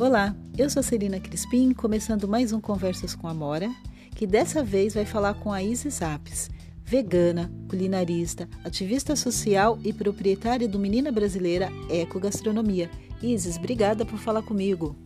[0.00, 3.68] Olá, eu sou Celina Crispim, começando mais um Conversas com a Mora,
[4.16, 6.48] que dessa vez vai falar com a Isis Apes,
[6.82, 12.90] vegana, culinarista, ativista social e proprietária do Menina Brasileira Eco Gastronomia.
[13.22, 14.96] Isis, obrigada por falar comigo.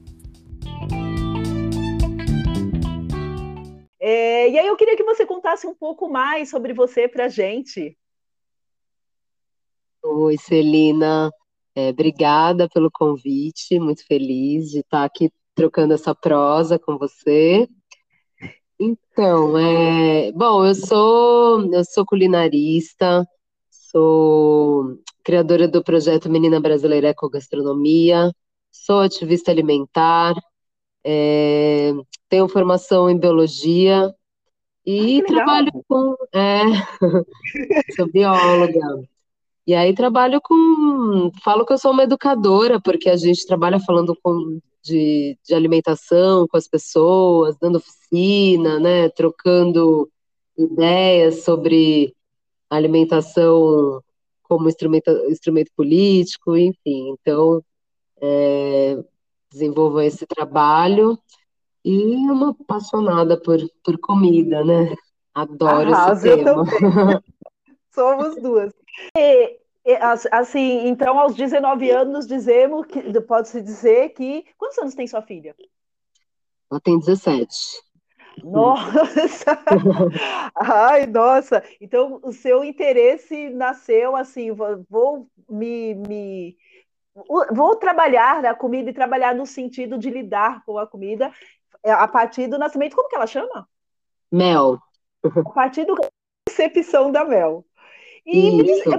[3.98, 7.28] É, e aí eu queria que você contasse um pouco mais sobre você para a
[7.28, 7.98] gente.
[10.04, 11.32] Oi, Celina.
[11.74, 17.68] É, obrigada pelo convite, muito feliz de estar aqui trocando essa prosa com você.
[18.78, 23.26] Então, é, bom, eu sou eu sou culinarista,
[23.70, 28.30] sou criadora do projeto Menina Brasileira Ecogastronomia,
[28.70, 30.34] sou ativista alimentar,
[31.04, 31.92] é,
[32.28, 34.12] tenho formação em biologia
[34.84, 36.16] e trabalho com.
[36.32, 36.62] É,
[37.96, 39.08] sou bióloga.
[39.66, 41.30] E aí trabalho com.
[41.42, 46.46] Falo que eu sou uma educadora, porque a gente trabalha falando com, de, de alimentação
[46.46, 49.08] com as pessoas, dando oficina, né?
[49.08, 50.10] Trocando
[50.56, 52.14] ideias sobre
[52.68, 54.02] alimentação
[54.42, 57.14] como instrumento, instrumento político, enfim.
[57.18, 57.62] Então,
[58.20, 58.98] é,
[59.50, 61.18] desenvolvo esse trabalho
[61.82, 64.94] e uma apaixonada por, por comida, né?
[65.34, 66.64] Adoro Arrasa, esse tema.
[67.94, 68.72] Somos duas.
[69.16, 69.58] E,
[70.32, 74.44] assim, então, aos 19 anos, dizemos que pode-se dizer que.
[74.58, 75.54] Quantos anos tem sua filha?
[76.70, 77.54] Ela tem 17.
[78.42, 79.62] Nossa!
[80.56, 81.62] Ai, nossa!
[81.80, 86.56] Então, o seu interesse nasceu assim, vou me, me
[87.52, 91.32] vou trabalhar na comida e trabalhar no sentido de lidar com a comida
[91.82, 92.96] é, a partir do nascimento.
[92.96, 93.68] Como que ela chama?
[94.32, 94.80] Mel.
[95.22, 95.94] A partir da
[96.48, 97.64] concepção da Mel.
[98.26, 98.90] E Isso.
[98.92, 98.98] é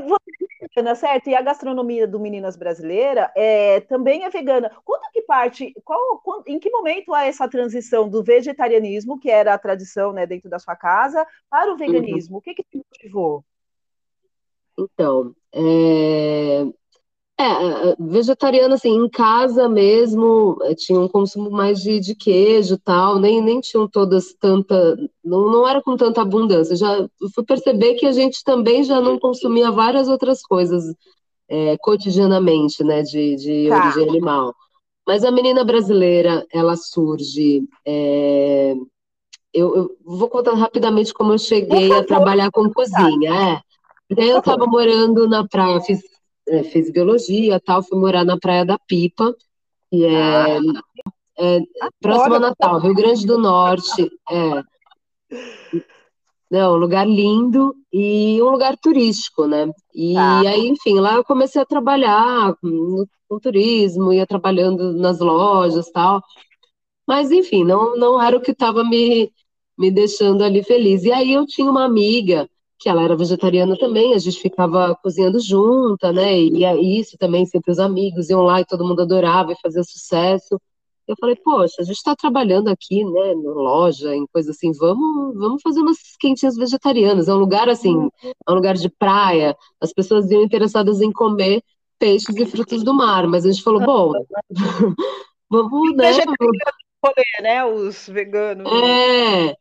[0.68, 1.30] vegana, certo?
[1.30, 4.72] E a gastronomia do Meninas Brasileira é, também é vegana.
[4.84, 9.54] Conta que parte, qual, qual, em que momento há essa transição do vegetarianismo, que era
[9.54, 12.36] a tradição né, dentro da sua casa, para o veganismo?
[12.36, 12.40] Uhum.
[12.40, 13.44] O que, que te motivou?
[14.78, 16.66] Então, é,
[17.38, 22.16] é, é, é, vegetariana, assim, em casa mesmo, é, tinha um consumo mais de, de
[22.16, 26.78] queijo tal, nem, nem tinham todas tanta, não, não era com tanta abundância.
[26.78, 30.86] Já fui perceber que a gente também já não consumia várias outras coisas
[31.50, 33.84] é, cotidianamente, né, de, de tá.
[33.84, 34.56] origem animal.
[35.06, 37.68] Mas a menina brasileira, ela surge.
[37.86, 38.76] É,
[39.54, 43.62] eu, eu, vou contar rapidamente como eu cheguei a trabalhar com cozinha.
[44.10, 44.16] É.
[44.16, 46.00] Daí eu estava morando na praia, fiz
[46.48, 49.36] é, fiz biologia tal, fui morar na Praia da Pipa,
[49.90, 50.60] que é, ah,
[51.38, 51.60] é
[52.00, 54.10] próximo a Natal, Rio Grande do Norte.
[54.30, 54.64] É.
[56.50, 59.70] Não, um lugar lindo e um lugar turístico, né?
[59.94, 60.42] E tá.
[60.42, 66.22] aí, enfim, lá eu comecei a trabalhar no, no turismo, ia trabalhando nas lojas tal.
[67.08, 69.32] Mas, enfim, não, não era o que estava me,
[69.78, 71.04] me deixando ali feliz.
[71.04, 75.40] E aí eu tinha uma amiga que ela era vegetariana também, a gente ficava cozinhando
[75.40, 76.40] junta, né?
[76.40, 80.60] E isso também, sempre os amigos iam lá e todo mundo adorava e fazia sucesso.
[81.08, 85.38] Eu falei, poxa, a gente está trabalhando aqui, né, na loja, em coisa assim, vamos,
[85.38, 87.28] vamos fazer umas quentinhas vegetarianas.
[87.28, 91.62] É um lugar assim, é um lugar de praia, as pessoas iam interessadas em comer
[92.00, 94.14] peixes e frutos do mar, mas a gente falou, bom,
[95.50, 96.12] vamos, né?
[97.00, 98.68] Poder, né, os veganos.
[98.68, 99.56] É,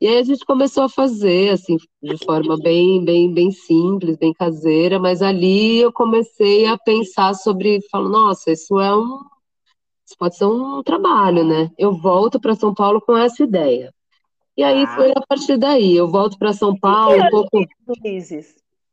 [0.00, 4.32] e aí a gente começou a fazer, assim, de forma bem, bem, bem simples, bem
[4.32, 9.20] caseira, mas ali eu comecei a pensar sobre, falo, nossa, isso é um,
[10.04, 11.70] isso pode ser um trabalho, né?
[11.78, 13.92] Eu volto para São Paulo com essa ideia.
[14.56, 14.94] E aí ah.
[14.94, 17.66] foi a partir daí, eu volto para São Paulo um pouco.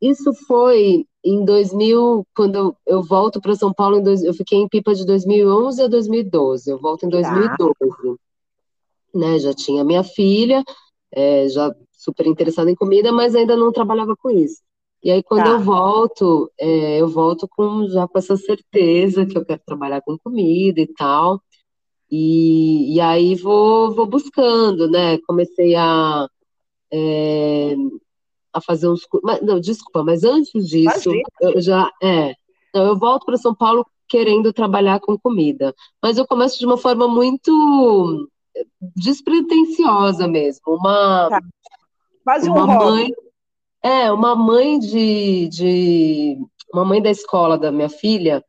[0.00, 4.58] Isso foi em 2000, quando eu, eu volto para São Paulo, em dois, eu fiquei
[4.58, 6.70] em Pipa de 2011 a 2012.
[6.70, 7.56] Eu volto em 2012.
[7.58, 8.14] Tá.
[9.14, 10.64] Né, já tinha minha filha,
[11.14, 14.60] é, já super interessada em comida, mas ainda não trabalhava com isso.
[15.02, 15.50] E aí, quando tá.
[15.50, 20.18] eu volto, é, eu volto com, já com essa certeza que eu quero trabalhar com
[20.18, 21.42] comida e tal.
[22.10, 25.18] E, e aí vou, vou buscando, né?
[25.26, 26.26] Comecei a,
[26.90, 27.74] é,
[28.52, 29.02] a fazer uns.
[29.22, 31.90] Mas, não, desculpa, mas antes disso, eu já.
[32.02, 32.34] É,
[32.70, 35.74] então, eu volto para São Paulo querendo trabalhar com comida.
[36.02, 38.30] Mas eu começo de uma forma muito
[38.96, 40.62] despretensiosa mesmo.
[40.74, 41.40] Uma, tá.
[42.24, 43.12] Quase uma um mãe.
[43.82, 46.38] É, uma mãe de, de.
[46.72, 48.44] Uma mãe da escola da minha filha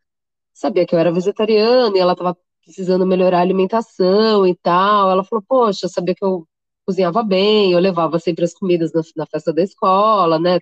[0.53, 5.11] sabia que eu era vegetariana e ela estava precisando melhorar a alimentação e tal.
[5.11, 6.47] Ela falou, poxa, sabia que eu
[6.85, 10.59] cozinhava bem, eu levava sempre as comidas na, na festa da escola, né?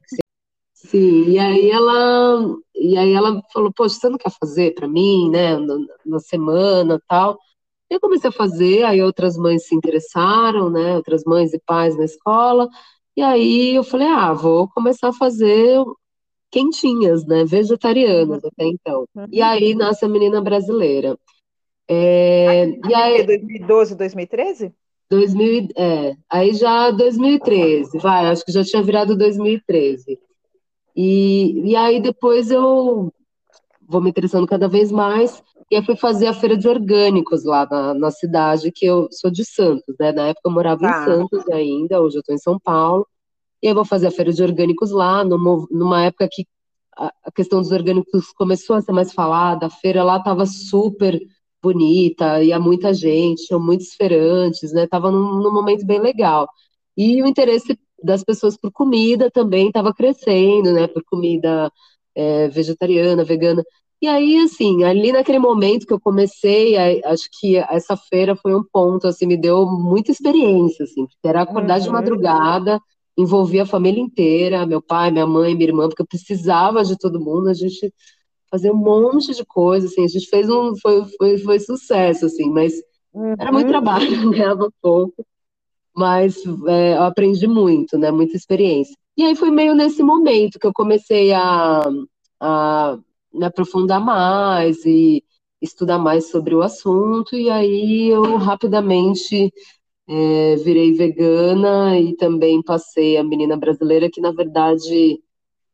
[0.73, 5.29] Sim, e aí ela, e aí ela falou, poxa, você não quer fazer para mim,
[5.29, 7.39] né, na, na semana tal?
[7.93, 10.95] Eu comecei a fazer, aí outras mães se interessaram, né?
[10.95, 12.67] Outras mães e pais na escola.
[13.15, 15.83] E aí eu falei, ah, vou começar a fazer
[16.51, 17.45] quentinhas, né?
[17.45, 18.49] Vegetarianas uhum.
[18.51, 19.05] até então.
[19.15, 19.27] Uhum.
[19.31, 21.17] E aí nasce a menina brasileira.
[21.87, 24.73] É, e aí, 2012, 2013?
[25.09, 30.17] 2000, é, aí já 2013, vai, acho que já tinha virado 2013.
[30.95, 33.11] E, e aí depois eu
[33.87, 37.67] vou me interessando cada vez mais, e aí fui fazer a feira de orgânicos lá
[37.69, 40.11] na, na cidade, que eu sou de Santos, né?
[40.11, 40.89] Na época eu morava ah.
[40.89, 43.07] em Santos ainda, hoje eu estou em São Paulo.
[43.61, 46.45] E aí vou fazer a feira de orgânicos lá, numa, numa época que
[46.97, 51.19] a, a questão dos orgânicos começou a ser mais falada, a feira lá estava super
[51.61, 54.85] bonita, ia muita gente, tinham muitos feirantes, né?
[54.87, 56.47] Tava num, num momento bem legal.
[56.97, 60.87] E o interesse das pessoas por comida também estava crescendo, né?
[60.87, 61.71] Por comida
[62.15, 63.63] é, vegetariana, vegana.
[64.03, 68.61] E aí, assim, ali naquele momento que eu comecei, acho que essa feira foi um
[68.61, 71.83] ponto, assim, me deu muita experiência, assim, porque era acordar uhum.
[71.85, 72.81] de madrugada,
[73.17, 77.17] envolvia a família inteira, meu pai, minha mãe, minha irmã, porque eu precisava de todo
[77.17, 77.93] mundo, a gente
[78.51, 82.49] fazer um monte de coisa, assim, a gente fez um, foi, foi, foi sucesso, assim,
[82.49, 82.73] mas
[83.13, 83.35] uhum.
[83.39, 85.25] era muito trabalho, ganhava pouco,
[85.95, 88.97] mas é, eu aprendi muito, né, muita experiência.
[89.15, 91.89] E aí foi meio nesse momento que eu comecei a,
[92.41, 92.97] a
[93.33, 95.23] me aprofundar mais e
[95.61, 99.51] estudar mais sobre o assunto, e aí eu rapidamente
[100.07, 105.21] é, virei vegana e também passei a menina brasileira, que na verdade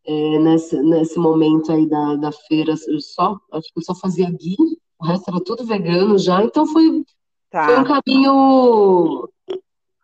[0.05, 4.55] é, nesse, nesse momento aí da, da feira, só, acho que eu só fazia ghee,
[4.99, 7.03] o resto era tudo vegano já, então foi,
[7.49, 7.65] tá.
[7.65, 9.29] foi um caminho,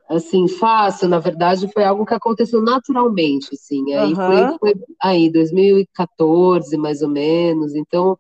[0.10, 4.58] assim, fácil, na verdade, foi algo que aconteceu naturalmente, assim, aí uhum.
[4.58, 8.18] foi, foi aí, 2014, mais ou menos, então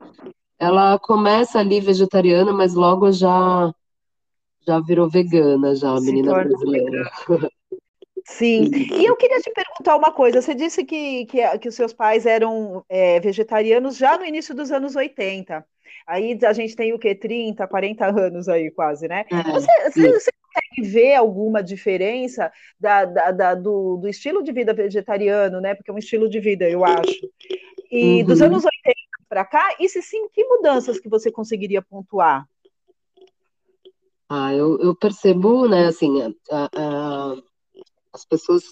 [0.58, 3.74] ela começa ali vegetariana, mas logo já
[4.68, 7.10] já virou vegana, já, a menina brasileira.
[8.28, 10.42] Sim, e eu queria te perguntar uma coisa.
[10.42, 14.72] Você disse que, que, que os seus pais eram é, vegetarianos já no início dos
[14.72, 15.64] anos 80.
[16.08, 17.14] Aí a gente tem o quê?
[17.14, 19.26] 30, 40 anos aí quase, né?
[19.32, 24.52] É, você, você, você, consegue ver alguma diferença da, da, da, do, do, estilo de
[24.52, 25.76] vida vegetariano, né?
[25.76, 27.30] Porque é um estilo de vida, eu acho.
[27.92, 28.26] E uhum.
[28.26, 28.96] dos anos 80
[29.28, 32.48] para cá, e se sim, que mudanças que você conseguiria pontuar?
[34.30, 37.36] Ah, eu, eu percebo, né, assim, a, a
[38.16, 38.64] as pessoas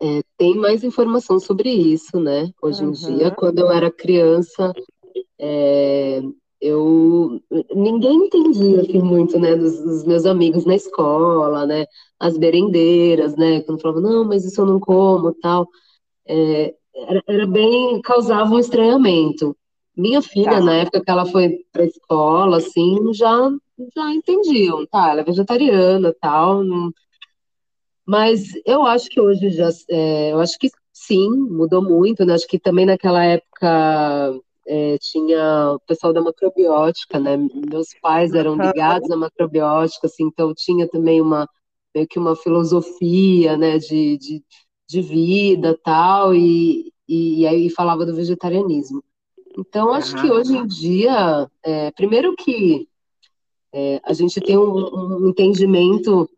[0.00, 2.50] é, têm mais informação sobre isso, né?
[2.60, 2.90] Hoje uhum.
[2.90, 4.72] em dia, quando eu era criança,
[5.38, 6.20] é,
[6.62, 7.42] eu
[7.74, 11.86] ninguém entendia assim muito, né, dos, dos, meus amigos na escola, né,
[12.20, 15.68] as merendeiras, né, quando falavam não, mas isso eu não como, tal,
[16.26, 19.56] é, era, era, bem causava um estranhamento.
[19.96, 20.60] Minha filha, tá.
[20.60, 23.50] na época que ela foi para a escola, assim, já
[23.96, 25.10] já entendiam, tá?
[25.10, 26.92] Ela é vegetariana, tal, não,
[28.06, 32.34] mas eu acho que hoje já, é, eu acho que sim, mudou muito, né?
[32.34, 37.36] Acho que também naquela época é, tinha o pessoal da macrobiótica, né?
[37.36, 41.48] Meus pais eram ligados à macrobiótica, assim, então tinha também uma
[41.94, 44.42] meio que uma filosofia, né, de, de,
[44.88, 49.02] de vida tal, e, e, e aí falava do vegetarianismo.
[49.58, 52.88] Então, acho que hoje em dia, é, primeiro que
[53.72, 56.28] é, a gente tem um, um entendimento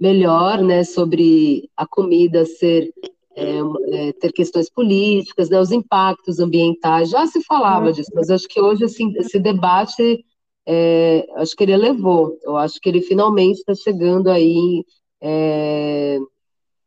[0.00, 2.92] melhor, né, sobre a comida ser
[3.34, 3.58] é,
[3.92, 7.92] é, ter questões políticas, né, os impactos ambientais, já se falava uhum.
[7.92, 10.24] disso, mas acho que hoje assim, esse debate,
[10.66, 14.84] é, acho que ele elevou, eu acho que ele finalmente está chegando aí
[15.20, 16.18] é,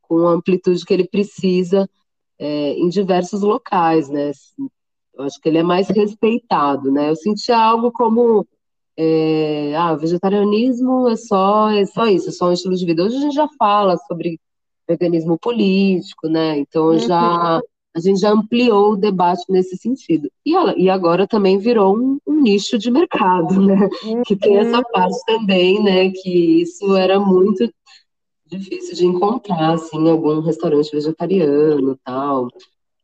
[0.01, 1.89] com a amplitude que ele precisa
[2.37, 4.31] é, em diversos locais, né,
[5.17, 8.47] eu acho que ele é mais respeitado, né, eu senti algo como
[8.97, 13.03] é, ah, vegetarianismo é só, é só isso, é só um estilo de vida.
[13.03, 14.39] Hoje a gente já fala sobre
[14.87, 16.57] veganismo político, né?
[16.59, 17.61] Então já
[17.95, 20.29] a gente já ampliou o debate nesse sentido.
[20.45, 23.89] E, e agora também virou um, um, nicho de mercado, né?
[24.25, 26.11] Que tem essa parte também, né?
[26.11, 27.71] Que isso era muito
[28.45, 32.49] difícil de encontrar, assim, em algum restaurante vegetariano tal.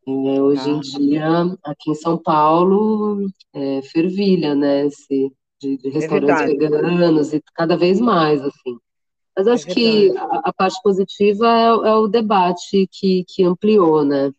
[0.06, 4.86] É, hoje em dia, aqui em São Paulo, é, fervilha, né?
[4.86, 8.76] Esse, de, de restaurantes é veganos e cada vez mais, assim.
[9.36, 14.04] Mas acho é que a, a, parte positiva é, é, o debate que, que ampliou,
[14.04, 14.30] né?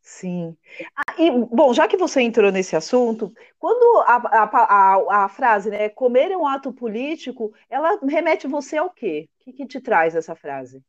[0.00, 0.56] Sim.
[0.96, 5.88] Ah, e, bom, já que você entrou nesse assunto, quando a, a, a, frase, né,
[5.90, 9.28] comer é um ato político, ela remete você ao quê?
[9.40, 10.82] O que, que te traz essa frase?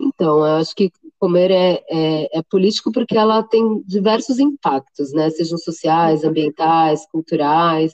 [0.00, 5.30] Então, eu acho que comer é, é, é, político porque ela tem diversos impactos, né?
[5.30, 7.92] Sejam sociais, ambientais, culturais.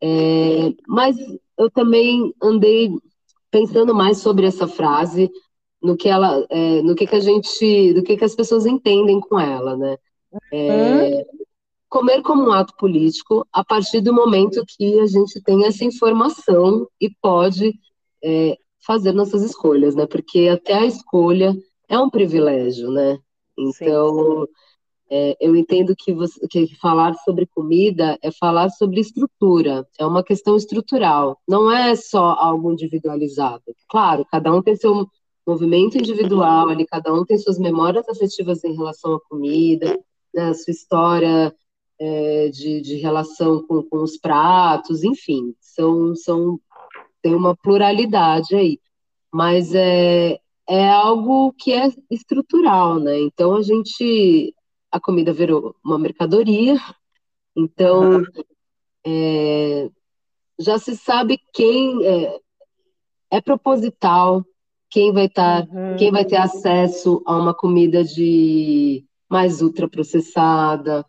[0.00, 1.16] É, mas
[1.58, 2.90] eu também andei
[3.50, 5.30] pensando mais sobre essa frase,
[5.82, 9.20] no que ela, é, no que, que a gente, do que, que as pessoas entendem
[9.20, 9.96] com ela, né?
[10.52, 11.26] É,
[11.88, 16.88] comer como um ato político a partir do momento que a gente tem essa informação
[16.98, 17.74] e pode
[18.24, 18.56] é,
[18.86, 20.06] fazer nossas escolhas, né?
[20.06, 21.54] Porque até a escolha
[21.88, 23.18] é um privilégio, né?
[23.58, 24.48] Então,
[25.14, 30.24] é, eu entendo que, você, que falar sobre comida é falar sobre estrutura, é uma
[30.24, 33.62] questão estrutural, não é só algo individualizado.
[33.90, 35.06] Claro, cada um tem seu
[35.46, 40.00] movimento individual ali, cada um tem suas memórias afetivas em relação à comida,
[40.34, 41.54] né, sua história
[42.00, 46.58] é, de, de relação com, com os pratos, enfim, são, são
[47.20, 48.80] tem uma pluralidade aí,
[49.30, 53.20] mas é, é algo que é estrutural, né?
[53.20, 54.54] Então a gente
[54.92, 56.78] a comida virou uma mercadoria,
[57.56, 58.22] então
[59.04, 59.90] é,
[60.58, 62.38] já se sabe quem é,
[63.30, 64.44] é proposital,
[64.90, 65.96] quem vai estar, tá, uhum.
[65.96, 71.04] quem vai ter acesso a uma comida de mais ultraprocessada,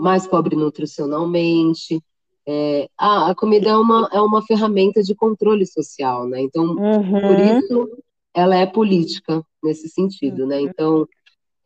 [0.00, 2.02] mais pobre nutricionalmente.
[2.46, 6.40] É, a, a, comida é uma, é uma ferramenta de controle social, né?
[6.40, 7.20] Então, uhum.
[7.20, 8.02] por isso,
[8.34, 10.56] ela é política nesse sentido, né?
[10.58, 10.64] uhum.
[10.64, 10.70] né?
[10.70, 11.08] Então,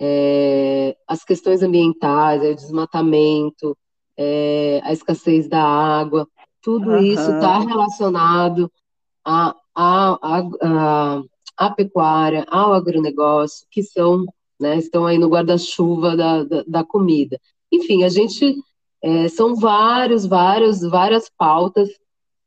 [0.01, 3.77] é, as questões ambientais, o desmatamento,
[4.17, 6.29] é, a escassez da água,
[6.63, 6.99] tudo uhum.
[6.99, 8.71] isso está relacionado
[9.25, 11.23] à a, a, a,
[11.57, 14.25] a, pecuária, ao agronegócio, que são,
[14.61, 17.41] né, estão aí no guarda-chuva da, da, da comida.
[17.73, 18.57] Enfim, a gente
[19.03, 21.89] é, são vários, vários, várias pautas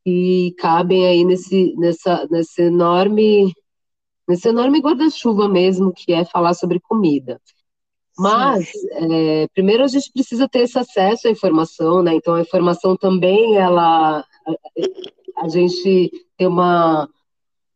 [0.04, 3.54] que cabem aí nesse, nessa, nesse enorme,
[4.28, 7.40] nesse enorme guarda-chuva mesmo, que é falar sobre comida.
[8.18, 12.16] Mas, é, primeiro a gente precisa ter esse acesso à informação, né?
[12.16, 14.26] Então, a informação também, ela,
[15.38, 17.08] a, gente tem uma,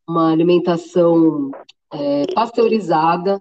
[0.07, 1.51] uma alimentação
[1.93, 3.39] é, pasteurizada,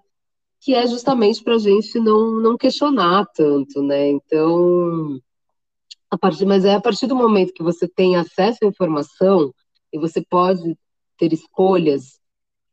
[0.60, 4.10] que é justamente para a gente não, não questionar tanto, né?
[4.10, 5.18] Então,
[6.10, 9.54] a partir, mas é a partir do momento que você tem acesso à informação
[9.90, 10.76] e você pode
[11.16, 12.19] ter escolhas,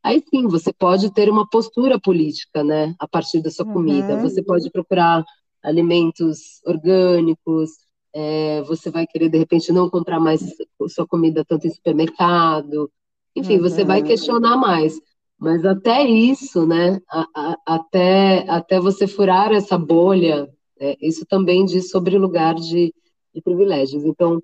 [0.08, 2.94] aí sim você pode ter uma postura política, né?
[2.98, 3.74] A partir da sua uhum.
[3.74, 5.24] comida, você pode procurar
[5.62, 7.70] alimentos orgânicos,
[8.14, 10.40] é, você vai querer de repente não comprar mais
[10.88, 12.90] sua comida tanto em supermercado,
[13.36, 13.62] enfim, uhum.
[13.62, 14.06] você vai uhum.
[14.06, 14.98] questionar mais.
[15.38, 17.00] Mas até isso, né?
[17.08, 20.48] A, a, até, até você furar essa bolha,
[20.80, 22.92] é, isso também diz sobre lugar de,
[23.34, 24.04] de privilégios.
[24.04, 24.40] Então,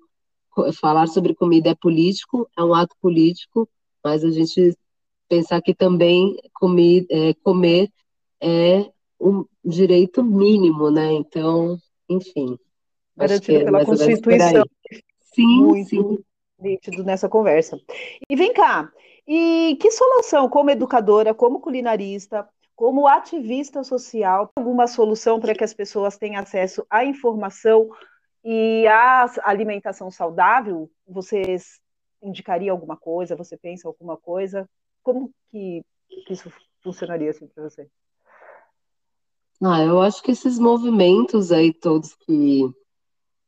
[0.73, 3.67] falar sobre comida é político, é um ato político,
[4.03, 4.73] mas a gente
[5.27, 7.89] pensar que também comer, é, comer
[8.41, 8.89] é
[9.19, 11.11] um direito mínimo, né?
[11.13, 11.77] Então,
[12.09, 12.57] enfim.
[13.15, 14.63] Garantido é pela Constituição.
[15.33, 16.17] Sim, Muito sim.
[16.59, 17.79] nítido nessa conversa.
[18.29, 18.91] E vem cá,
[19.27, 25.73] e que solução, como educadora, como culinarista, como ativista social, alguma solução para que as
[25.73, 27.89] pessoas tenham acesso à informação
[28.43, 30.89] e à alimentação saudável?
[31.07, 31.79] Vocês
[32.21, 33.35] indicaria alguma coisa?
[33.35, 34.69] Você pensa alguma coisa?
[35.05, 35.83] Como que,
[36.25, 37.87] que isso funcionaria assim para você?
[39.63, 42.63] Ah, eu acho que esses movimentos aí todos que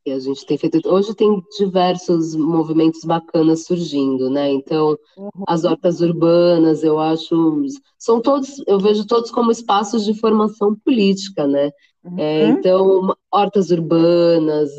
[0.03, 0.79] que a gente tem feito.
[0.87, 4.49] Hoje tem diversos movimentos bacanas surgindo, né?
[4.49, 5.43] Então, uhum.
[5.45, 7.61] as hortas urbanas, eu acho,
[7.97, 11.71] são todos, eu vejo todos como espaços de formação política, né?
[12.05, 12.17] Uhum.
[12.17, 14.69] É, então, hortas urbanas,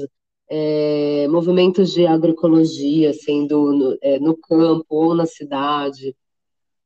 [0.48, 6.16] é, movimentos de agroecologia, sendo no, é, no campo ou na cidade,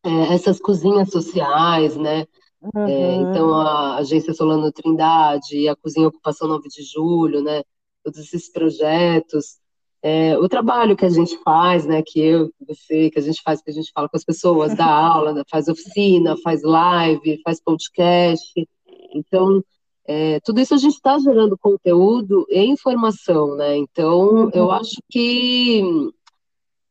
[0.04, 2.26] é, essas cozinhas sociais, né?
[2.62, 3.28] Uhum.
[3.28, 7.62] então, a Agência Solano Trindade, a Cozinha Ocupação 9 de Julho, né?
[8.02, 9.58] todos esses projetos,
[10.02, 13.62] é, o trabalho que a gente faz, né, que eu, você, que a gente faz,
[13.62, 18.68] que a gente fala com as pessoas, dá aula, faz oficina, faz live, faz podcast,
[19.14, 19.62] então
[20.04, 23.76] é, tudo isso a gente está gerando conteúdo e informação, né?
[23.76, 24.70] Então eu uhum.
[24.72, 25.80] acho que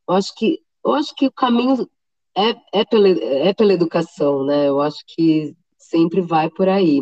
[0.07, 1.85] eu acho que eu acho que o caminho
[2.35, 4.69] é, é, pela, é pela educação, né?
[4.69, 7.01] Eu acho que sempre vai por aí.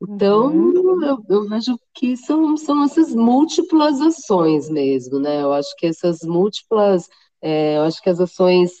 [0.00, 1.04] Então, uhum.
[1.04, 5.42] eu, eu, vejo que são, são essas múltiplas ações mesmo, né?
[5.42, 7.08] Eu acho que essas múltiplas,
[7.42, 8.72] é, eu acho que as ações,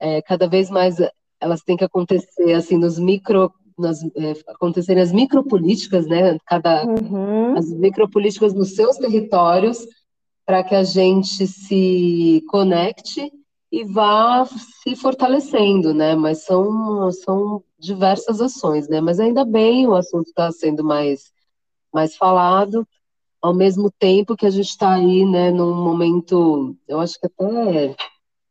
[0.00, 0.96] é, cada vez mais,
[1.38, 6.38] elas têm que acontecer, assim, nos micro, nas, é, acontecerem as micropolíticas, né?
[6.46, 7.56] Cada, uhum.
[7.56, 9.86] As micropolíticas nos seus territórios,
[10.46, 13.30] para que a gente se conecte
[13.72, 16.14] e vá se fortalecendo, né?
[16.16, 19.00] Mas são, são diversas ações, né?
[19.00, 21.32] Mas ainda bem o assunto está sendo mais,
[21.92, 22.86] mais falado.
[23.42, 27.96] ao mesmo tempo que a gente está aí, né, num momento, eu acho que até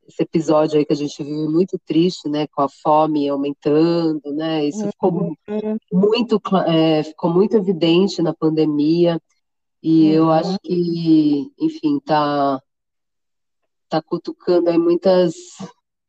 [0.07, 4.65] esse episódio aí que a gente viu muito triste, né, com a fome aumentando, né,
[4.65, 5.77] isso ficou Uhum.
[5.91, 9.21] muito, cla- é, ficou muito evidente na pandemia,
[9.83, 10.31] e eu Uhum.
[10.31, 12.61] acho que, enfim, tá,
[13.89, 15.33] tá cutucando aí muitas,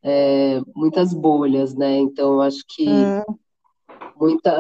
[0.03, 3.23] é, muitas bolhas, né, então acho que Hum,
[4.21, 4.53] muita,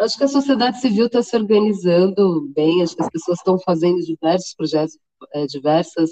[0.00, 3.98] acho que a sociedade civil está se organizando bem, acho que as pessoas estão fazendo
[4.00, 4.98] diversos projetos,
[5.32, 6.10] é, diversas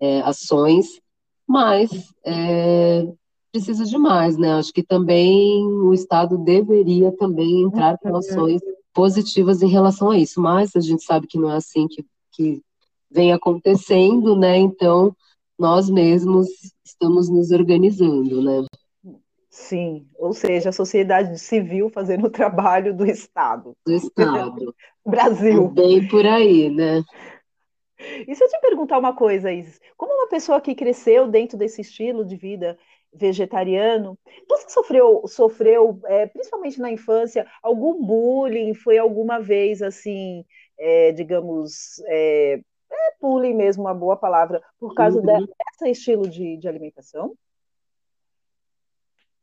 [0.00, 1.00] é, ações,
[1.46, 1.90] mas
[2.24, 3.06] é,
[3.50, 4.54] precisa de mais, né?
[4.54, 8.62] Acho que também o Estado deveria também entrar com ações
[8.94, 12.62] positivas em relação a isso, mas a gente sabe que não é assim que, que
[13.10, 14.56] vem acontecendo, né?
[14.56, 15.14] Então,
[15.58, 16.48] nós mesmos
[16.84, 18.66] estamos nos organizando, né?
[19.50, 23.76] Sim, ou seja, a sociedade civil fazendo o trabalho do Estado.
[23.84, 24.74] Do Estado.
[25.04, 25.68] Brasil.
[25.68, 27.02] Bem por aí, né?
[28.26, 31.82] E se eu te perguntar uma coisa, Isis, como uma pessoa que cresceu dentro desse
[31.82, 32.78] estilo de vida
[33.12, 34.18] vegetariano,
[34.48, 38.74] você sofreu, sofreu é, principalmente na infância, algum bullying?
[38.74, 40.44] Foi alguma vez assim,
[40.78, 42.60] é, digamos, é,
[43.02, 45.26] é bullying mesmo, uma boa palavra, por causa Uhum.
[45.40, 47.34] de- desse estilo de, de alimentação?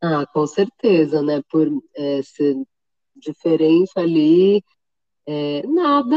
[0.02, 1.42] Ah, com certeza, né?
[1.50, 2.56] Por é, ser
[3.16, 4.64] diferente ali,
[5.28, 6.16] é, nada,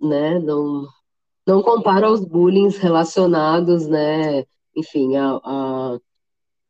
[0.00, 0.38] né?
[0.38, 0.86] Não,
[1.46, 4.44] não compara aos bullying relacionados, né?
[4.76, 5.98] Enfim, a, a,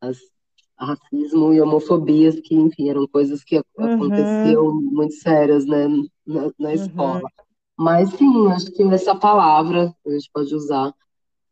[0.01, 0.31] as-
[0.77, 3.85] a racismo e homofobias, que, enfim, eram coisas que Uhum.
[3.85, 5.87] aconteciam muito sérias, né?
[6.25, 6.75] Na, na Uhum.
[6.75, 7.29] escola.
[7.77, 10.93] Mas sim, acho que essa palavra a gente pode usar.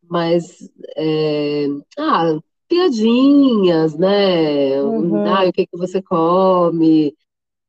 [0.04, 1.66] Mas, é,
[1.98, 4.82] ah, piadinhas, né?
[4.82, 5.26] Uhum.
[5.28, 7.16] Ah, o que que você come?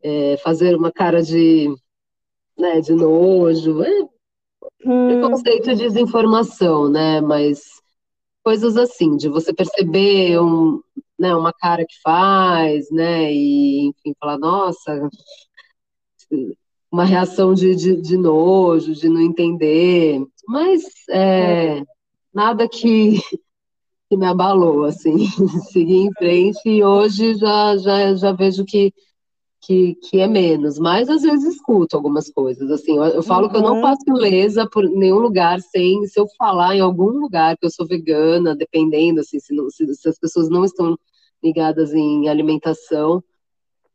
[0.03, 1.69] É, fazer uma cara de,
[2.59, 3.83] né, de nojo.
[3.83, 3.91] É
[4.85, 7.21] Hum, preconceito e desinformação, né?
[7.21, 7.61] Mas
[8.43, 10.81] coisas assim, de você perceber um,
[11.19, 13.33] né, uma cara que faz, né?
[13.33, 15.09] E, enfim, falar, nossa,
[16.91, 20.21] uma reação de, de, de nojo, de não entender.
[20.49, 21.83] Mas é,
[22.35, 23.17] nada que,
[24.11, 25.17] que me abalou, assim.
[25.73, 28.93] Segui em frente e hoje já, já, já vejo que,
[29.63, 30.79] que, que é menos.
[30.79, 32.71] Mas às vezes escuto algumas coisas.
[32.71, 33.81] Assim, eu, eu falo que eu não Uhum.
[33.81, 37.87] passo lesa por nenhum lugar sem, se eu falar em algum lugar que eu sou
[37.87, 40.97] vegana, dependendo, assim, se, não- se, se as pessoas não estão
[41.43, 43.23] ligadas em alimentação,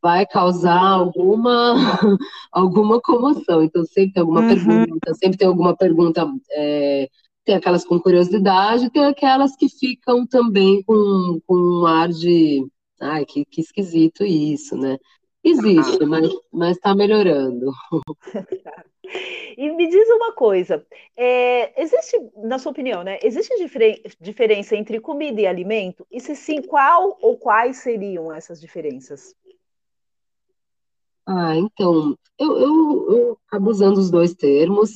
[0.06, 1.74] vai causar alguma,
[2.52, 3.64] alguma comoção.
[3.64, 4.86] Então, sempre tem alguma Uhum.
[4.86, 6.28] pergunta, sempre tem alguma pergunta.
[6.52, 7.10] é,
[7.44, 12.66] tem aquelas com curiosidade, tem aquelas que ficam também com, com um ar de.
[13.02, 14.98] Ai, que, que esquisito isso, né?
[15.44, 17.72] Existe, mas mas está melhorando.
[19.58, 25.00] E me diz uma coisa, é, existe, na sua opinião, né, existe diferen- diferença entre
[25.00, 26.06] comida e alimento?
[26.12, 29.36] E se sim, qual ou quais seriam essas diferenças?
[31.26, 34.92] Ah, então, eu, eu, eu acabo usando os dois termos,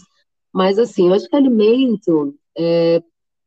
[0.53, 3.01] mas assim, eu acho que alimento é,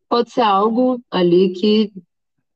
[0.08, 1.92] pode ser algo ali que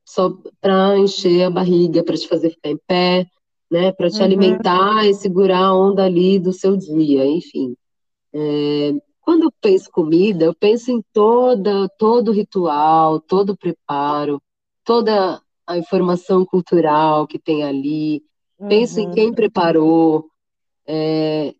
[0.06, 3.26] só para encher a barriga, para te fazer ficar em pé,
[3.70, 4.24] né, para te Uhum.
[4.24, 7.76] alimentar e segurar a onda ali do seu dia, enfim.
[8.34, 14.40] É, quando eu penso comida, eu penso em toda, todo o ritual, todo o preparo,
[14.84, 18.22] toda a informação cultural que tem ali.
[18.68, 19.14] Penso em Uhum.
[19.14, 20.26] quem preparou.
[20.86, 21.54] É,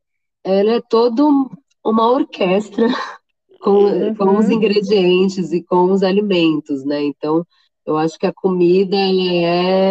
[0.44, 1.48] ela é toda um-
[1.84, 2.86] uma orquestra
[3.60, 4.52] com, com os Uhum.
[4.52, 7.02] ingredientes e com os alimentos, né?
[7.04, 7.46] Então,
[7.86, 9.32] eu acho que a comida ela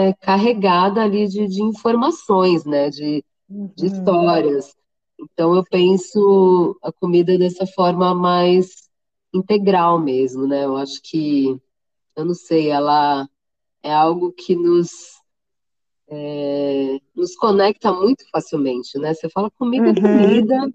[0.10, 2.90] é carregada ali de, de informações, né?
[2.90, 3.24] De,
[3.78, 3.88] de Uhum.
[3.88, 4.74] histórias.
[5.20, 8.90] Então, eu penso a comida dessa forma mais
[9.34, 10.66] integral mesmo, né?
[10.66, 11.58] Eu acho que,
[12.16, 13.28] eu não sei, ela
[13.84, 14.92] é algo que nos,
[16.10, 19.14] é, nos conecta muito facilmente, né?
[19.14, 20.02] Você fala comida é Uhum.
[20.02, 20.72] comida,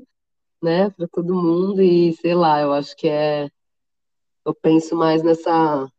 [0.62, 0.90] né?
[0.90, 3.48] Para todo mundo e sei lá, eu acho que é,
[4.44, 5.90] eu penso mais nessa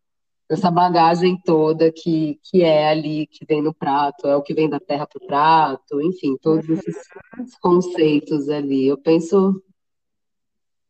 [0.50, 4.70] nessa bagagem toda que, que é ali, que vem no prato, é o que vem
[4.70, 8.86] da terra para o prato, enfim, todos esses conceitos ali.
[8.86, 9.64] Eu penso,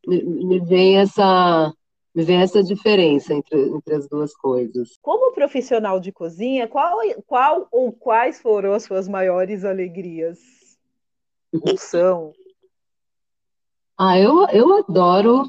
[0.07, 1.71] me, me vem essa,
[2.13, 4.97] me vem essa diferença entre, entre as duas coisas.
[5.01, 10.39] Como profissional de cozinha, qual, qual ou quais foram as suas maiores alegrias?
[11.53, 12.33] Ou são?
[13.97, 15.43] Ah, eu, eu adoro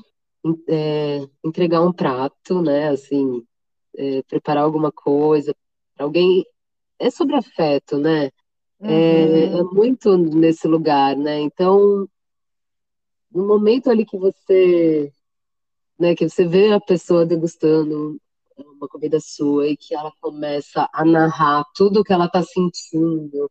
[0.69, 2.89] é, entregar um prato, né?
[2.91, 3.45] Assim,
[3.97, 5.55] é, preparar alguma coisa
[5.95, 6.45] para alguém.
[6.99, 8.31] É sobre afeto, né?
[8.83, 9.59] É, Uhum.
[9.61, 11.41] é muito nesse lugar, né?
[11.41, 12.09] Então,
[13.33, 15.13] no momento ali que você,
[16.03, 18.21] né, que você vê a pessoa degustando
[18.59, 23.49] uma comida sua e que ela começa a narrar tudo que ela está sentindo,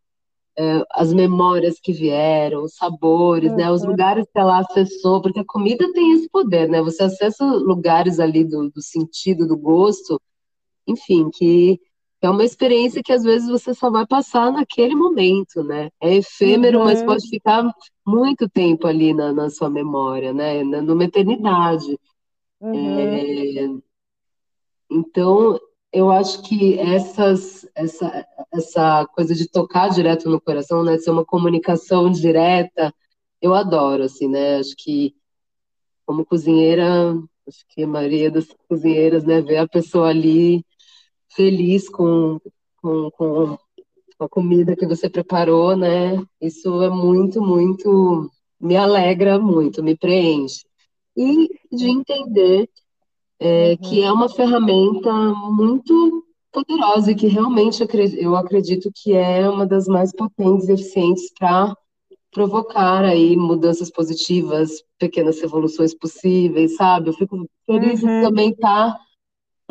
[0.57, 3.57] é, as memórias que vieram, os sabores, uhum.
[3.57, 3.91] né, os uhum.
[3.91, 6.81] lugares que ela acessou, porque a comida tem esse poder, né?
[6.81, 10.21] Você acessa lugares ali do, do sentido, do gosto,
[10.85, 11.79] enfim, que
[12.21, 15.89] é uma experiência que às vezes você só vai passar naquele momento, né?
[16.01, 16.85] É efêmero, uhum.
[16.85, 17.63] mas pode ficar
[18.05, 20.63] muito tempo ali na, na sua memória, né?
[20.63, 21.97] Numa eternidade.
[22.61, 22.99] Uhum.
[22.99, 23.81] É...
[24.89, 25.59] Então,
[25.91, 30.97] eu acho que essas, essa, essa coisa de tocar direto no coração, né?
[30.97, 32.93] Ser uma comunicação direta,
[33.41, 34.57] eu adoro, assim, né?
[34.57, 35.15] Acho que
[36.05, 37.13] como cozinheira,
[37.47, 40.65] acho que a maioria das cozinheiras, né, vê a pessoa ali
[41.33, 42.39] feliz com,
[42.81, 43.57] com, com
[44.19, 46.21] a comida que você preparou, né?
[46.39, 50.65] Isso é muito, muito, me alegra muito, me preenche.
[51.15, 52.69] E de entender
[53.39, 55.11] é, que é uma ferramenta
[55.51, 57.85] muito poderosa e que realmente
[58.17, 61.75] eu acredito que é uma das mais potentes e eficientes para
[62.31, 67.09] provocar aí mudanças positivas, pequenas revoluções possíveis, sabe?
[67.09, 68.21] Eu fico feliz uhum.
[68.21, 68.99] de também estar tá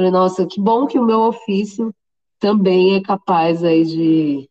[0.00, 1.94] Falei, nossa, que bom que o meu ofício
[2.38, 4.48] também é capaz aí de,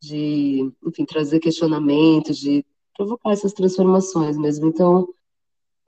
[0.00, 2.64] de enfim, trazer questionamentos, de
[2.96, 4.68] provocar essas transformações mesmo.
[4.68, 5.08] Então,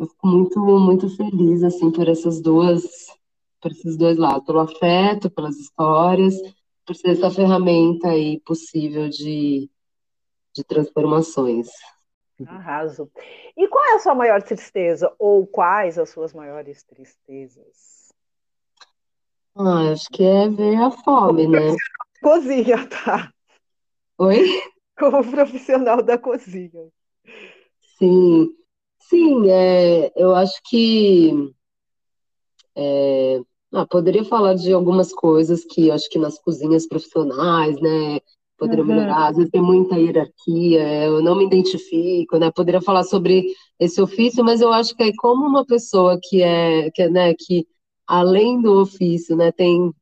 [0.02, 2.82] eu fico muito, muito feliz, assim, por essas duas,
[3.60, 6.34] por esses dois lados, pelo afeto, pelas histórias,
[6.84, 9.70] por ser essa ferramenta aí possível de,
[10.52, 11.68] de transformações.
[12.44, 13.08] Arraso.
[13.56, 15.14] E qual é a sua maior tristeza?
[15.20, 18.12] Ou quais as suas maiores tristezas?
[19.54, 21.76] Ah, acho que é ver a fome, né?
[22.20, 23.32] Cozinha, tá?
[24.18, 24.62] Oi?
[24.98, 26.88] Como profissional da cozinha.
[27.98, 28.48] Sim,
[29.08, 31.52] sim, é, eu acho que
[32.76, 33.40] é,
[33.72, 38.20] ah, poderia falar de algumas coisas que acho que nas cozinhas profissionais, né,
[38.58, 38.90] poderia uhum.
[38.90, 39.28] melhorar.
[39.28, 42.50] Às vezes tem muita hierarquia, eu não me identifico, né?
[42.50, 43.44] Poderia falar sobre
[43.78, 47.66] esse ofício, mas eu acho que é como uma pessoa que é, que, né, que
[48.06, 49.92] além do ofício, né, tem,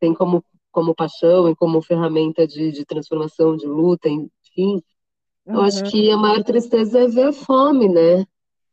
[0.00, 0.42] tem como,
[0.72, 4.82] como paixão e como ferramenta de, de transformação, de luta, enfim.
[5.46, 8.24] Eu acho que a maior tristeza é ver a fome, né?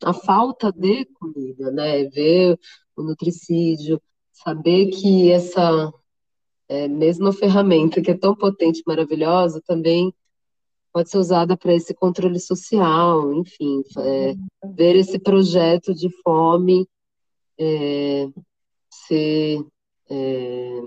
[0.03, 2.03] A falta de comida, né?
[2.05, 2.59] Ver
[2.95, 5.91] o nutricídio, saber que essa
[6.67, 10.13] é, mesma ferramenta que é tão potente e maravilhosa também
[10.91, 14.35] pode ser usada para esse controle social, enfim, é,
[14.75, 16.87] ver esse projeto de fome
[17.59, 18.29] é,
[18.89, 19.65] ser
[20.09, 20.81] é,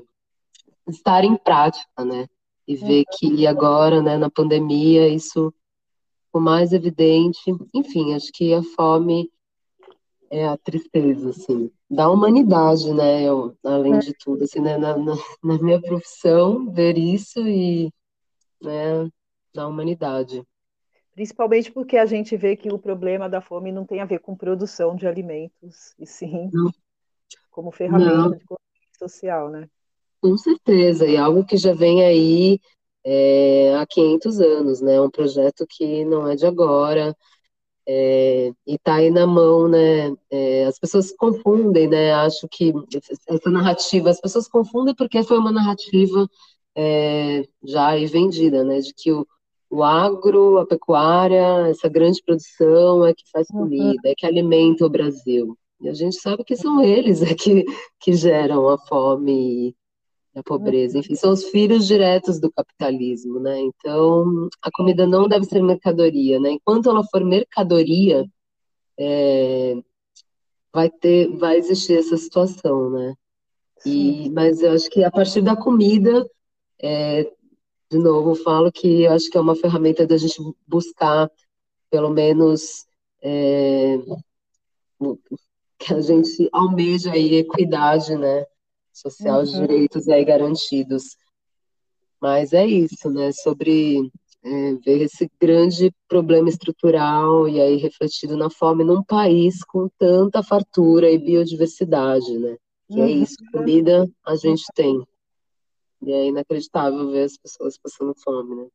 [0.88, 2.28] estar em prática, né?
[2.68, 5.52] E ver que agora, né, na pandemia, isso
[6.40, 7.40] mais evidente.
[7.74, 9.30] Enfim, acho que a fome
[10.30, 13.22] é a tristeza, assim, da humanidade, né?
[13.22, 17.92] Eu, além de tudo, assim, né, na, na, na minha profissão, ver isso e,
[18.60, 19.08] né,
[19.54, 20.42] da humanidade.
[21.12, 24.36] Principalmente porque a gente vê que o problema da fome não tem a ver com
[24.36, 26.70] produção de alimentos, e sim não
[27.56, 28.30] como ferramenta Não.
[28.30, 29.66] de social, né?
[30.20, 32.60] Com certeza, e algo que já vem aí
[33.08, 35.00] é, há 500 anos, né?
[35.00, 37.16] Um projeto que não é de agora,
[37.88, 40.12] é, e está aí na mão, né?
[40.30, 42.12] É, as pessoas confundem, né?
[42.14, 42.72] Acho que
[43.28, 46.28] essa narrativa, as pessoas confundem porque foi uma narrativa
[46.76, 48.80] é, já aí vendida, né?
[48.80, 49.24] De que o,
[49.70, 54.10] o agro, a pecuária, essa grande produção é que faz comida, uhum.
[54.10, 55.56] é que alimenta o Brasil.
[55.80, 57.64] E a gente sabe que são eles é que,
[58.00, 59.76] que geram a fome
[60.36, 60.98] e a pobreza.
[60.98, 63.58] Enfim, são os filhos diretos do capitalismo, né?
[63.58, 66.50] Então, a comida não deve ser mercadoria, né?
[66.50, 68.26] Enquanto ela for mercadoria,
[68.98, 69.74] é,
[70.72, 73.14] vai ter, vai existir essa situação, né?
[73.84, 76.28] E, mas eu acho que a partir da comida,
[76.82, 77.24] é,
[77.90, 81.30] de novo, falo que eu acho que é uma ferramenta da gente buscar,
[81.90, 82.86] pelo menos,
[83.22, 83.98] é,
[85.78, 88.44] que a gente almeja aí equidade, né,
[88.98, 89.44] social, uhum.
[89.44, 91.16] direitos aí garantidos.
[92.20, 94.10] Mas é isso, né, sobre
[94.42, 100.42] é, ver esse grande problema estrutural e aí refletido na fome num país com tanta
[100.42, 102.56] fartura e biodiversidade, né,
[102.88, 103.22] que é uhum.
[103.22, 105.06] isso, comida a gente tem.
[106.02, 108.66] E é inacreditável ver as pessoas passando fome, né.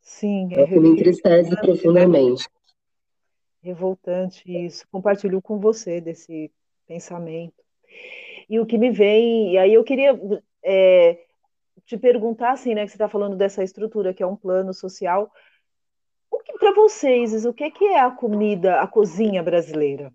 [0.00, 2.48] Sim, é, é me entristece profundamente
[3.62, 4.86] revoltante isso.
[4.90, 6.50] Compartilho com você desse
[6.86, 7.54] pensamento.
[8.48, 10.18] E o que me vem, e aí eu queria
[10.64, 11.18] é,
[11.84, 15.30] te perguntar, assim, né, que você está falando dessa estrutura que é um plano social,
[16.30, 20.12] o que para vocês, o que, que é a comida, a cozinha brasileira?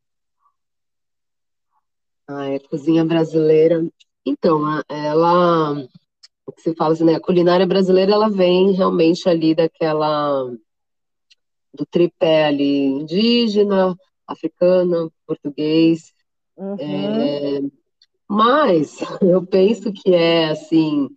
[2.27, 3.87] Ah, é cozinha brasileira.
[4.25, 5.73] Então, ela,
[6.45, 7.15] o que se fala assim, né?
[7.15, 10.51] A culinária brasileira, ela vem realmente ali daquela,
[11.73, 13.95] do tripé ali, indígena,
[14.27, 16.13] africana, português.
[16.57, 16.75] Uhum.
[16.77, 17.61] É,
[18.29, 21.09] mas eu penso que é assim,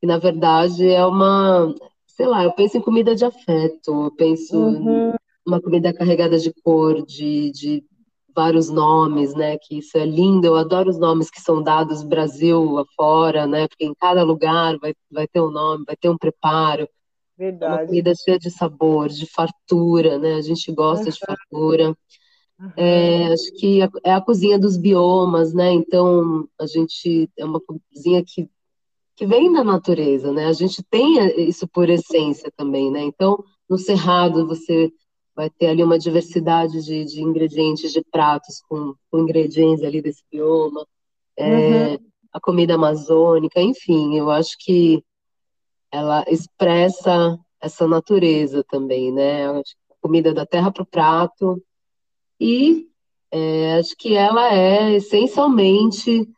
[0.00, 1.74] que na verdade é uma,
[2.06, 5.10] sei lá, eu penso em comida de afeto, eu penso uhum.
[5.10, 5.14] em
[5.46, 7.84] uma comida carregada de cor, de, de
[8.34, 9.56] vários nomes, né?
[9.58, 13.68] Que isso é lindo, eu adoro os nomes que são dados Brasil afora, né?
[13.68, 16.88] Porque em cada lugar vai, vai ter um nome, vai ter um preparo.
[17.36, 17.72] Verdade.
[17.72, 20.34] É uma comida cheia de sabor, de fartura, né?
[20.34, 21.10] A gente gosta uhum.
[21.10, 21.96] de fartura.
[22.58, 22.72] Uhum.
[22.76, 25.72] É, acho que é a cozinha dos biomas, né?
[25.72, 28.48] Então a gente é uma cozinha que
[29.16, 30.46] que vem da natureza, né?
[30.46, 33.02] A gente tem isso por essência também, né?
[33.02, 34.92] Então, no cerrado você
[35.34, 40.22] vai ter ali uma diversidade de, de ingredientes, de pratos com, com, ingredientes ali desse
[40.30, 40.86] bioma,
[41.36, 41.98] é, uhum.
[42.32, 45.04] a comida amazônica, enfim, eu acho que
[45.90, 49.48] ela expressa essa natureza também, né?
[49.48, 49.62] A
[50.00, 51.62] comida da terra para o prato
[52.44, 52.86] e
[53.32, 56.28] é, acho que ela é essencialmente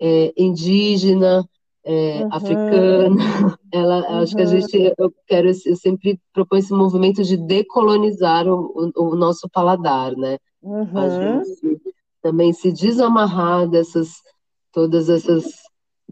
[0.00, 1.44] é, indígena,
[1.84, 2.28] é, uhum.
[2.32, 3.16] africana.
[3.72, 4.18] Ela, uhum.
[4.22, 9.10] acho que a gente, eu quero, eu sempre propõe esse movimento de decolonizar o, o,
[9.10, 10.38] o nosso paladar, né?
[10.62, 10.98] Uhum.
[10.98, 11.82] A gente
[12.22, 14.14] também se desamarrar dessas,
[14.72, 15.44] todas essas,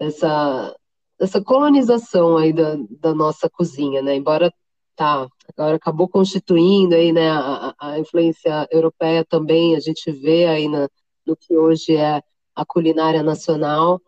[0.00, 0.76] essa,
[1.18, 4.16] essa colonização aí da, da nossa cozinha, né?
[4.16, 4.52] Embora
[4.96, 10.68] tá, agora acabou constituindo aí, né, a, a influência europeia também, a gente vê aí
[10.68, 10.88] na,
[11.26, 12.22] no que hoje é
[12.54, 14.00] a culinária nacional,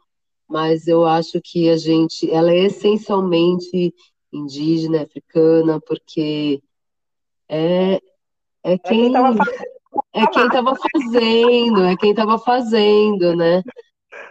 [0.49, 3.93] mas eu acho que a gente, ela é essencialmente
[4.33, 6.63] indígena, africana, porque
[7.49, 8.01] é,
[8.63, 9.13] é quem
[10.13, 13.63] é quem estava fazendo, é quem estava fazendo, né?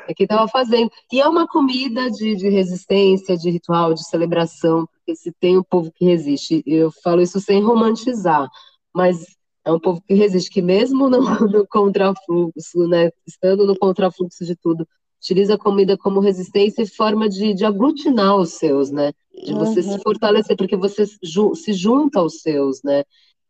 [0.07, 0.91] É quem estava fazendo.
[1.11, 5.63] E é uma comida de, de resistência, de ritual, de celebração, porque se tem um
[5.63, 8.47] povo que resiste, eu falo isso sem romantizar,
[8.95, 9.25] mas
[9.65, 11.19] é um povo que resiste, que mesmo no,
[11.51, 14.87] no contrafluxo, né, estando no contrafluxo de tudo,
[15.19, 19.11] utiliza a comida como resistência e forma de, de aglutinar os seus, né?
[19.33, 19.97] De você uhum.
[19.97, 23.03] se fortalecer, porque você se junta aos seus, né?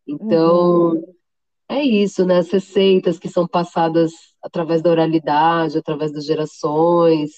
[0.07, 1.03] Então, uhum.
[1.67, 2.37] é isso, né?
[2.37, 7.31] As receitas que são passadas através da oralidade, através das gerações,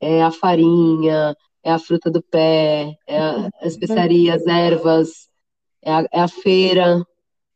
[0.00, 5.28] é a farinha, é a fruta do pé, é a, a especiaria, as ervas,
[5.82, 7.04] é a, é a feira,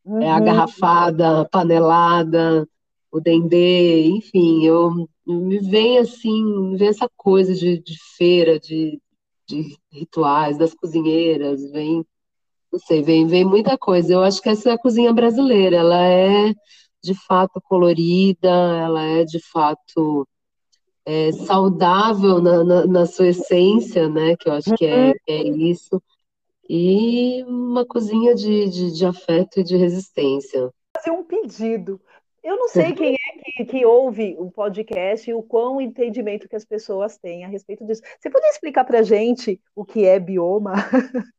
[0.05, 0.21] uhum.
[0.21, 0.45] é a uhum.
[0.45, 2.69] garrafada, a panelada,
[3.11, 9.01] o dendê, enfim, eu me vem assim, me vem essa coisa de, de feira, de,
[9.49, 12.05] de rituais, das cozinheiras, vem,
[12.73, 14.13] não sei, vem, vem muita coisa.
[14.13, 16.53] Eu acho que essa é a cozinha brasileira, ela é
[17.03, 20.27] de fato colorida, ela é de fato
[21.07, 24.37] é, saudável na, na, na, sua essência, né?
[24.37, 26.03] Que eu acho que é, é isso.
[26.69, 30.71] E uma cozinha de, de, de afeto e de resistência.
[30.97, 32.01] Fazer um pedido.
[32.43, 36.55] Eu não sei quem é que, que ouve o podcast e o quão entendimento que
[36.55, 38.03] as pessoas têm a respeito disso.
[38.21, 40.75] Você poderia explicar para a gente o que é bioma?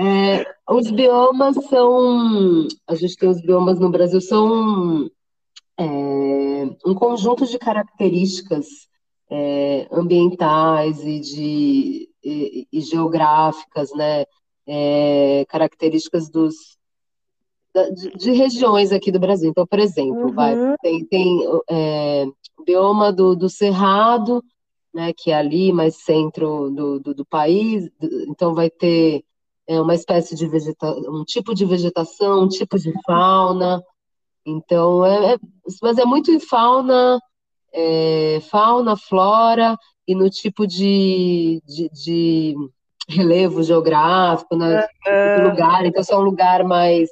[0.00, 2.68] É, os biomas são.
[2.86, 5.10] A gente tem os biomas no Brasil, são
[5.76, 5.84] é,
[6.86, 8.66] um conjunto de características
[9.28, 14.24] é, ambientais e, de, e, e geográficas, né?
[14.70, 16.54] É, características dos,
[17.94, 19.50] de, de, regiões aqui do Brasil.
[19.50, 20.32] Então, por exemplo, uhum.
[20.32, 22.26] vai, tem, tem é,
[22.58, 24.42] o bioma do, do Cerrado,
[24.92, 27.88] né, que é ali mais centro do, do, do país,
[28.26, 29.22] então vai ter
[29.66, 33.82] é, uma espécie de vegetação, um tipo de vegetação, um tipo de fauna.
[34.44, 35.38] Então, é, é
[35.82, 37.20] mas é muito em fauna,
[37.72, 39.76] é, fauna, flora
[40.08, 42.56] e no tipo de, de, de
[43.08, 45.50] relevo geográfico, né, uhum.
[45.50, 45.84] lugar.
[45.86, 47.08] Então, se é um lugar mais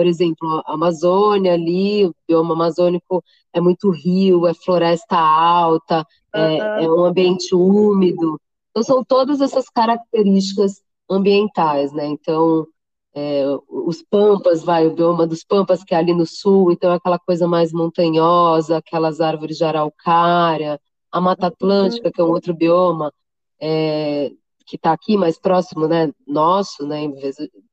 [0.00, 6.56] por exemplo, a Amazônia ali, o bioma amazônico é muito rio, é floresta alta, é,
[6.84, 8.40] é, um ambiente úmido.
[8.70, 12.06] Então, são todas essas características ambientais, né?
[12.06, 12.66] Então,
[13.14, 16.94] é, os pampas, vai, o bioma dos pampas, que é ali no sul, então é
[16.94, 20.80] aquela coisa mais montanhosa, aquelas árvores de araucária,
[21.10, 22.12] a Mata Atlântica, uhum.
[22.12, 23.12] que é um outro bioma,
[23.60, 24.32] é,
[24.66, 27.02] que está aqui mais próximo, né, nosso, né,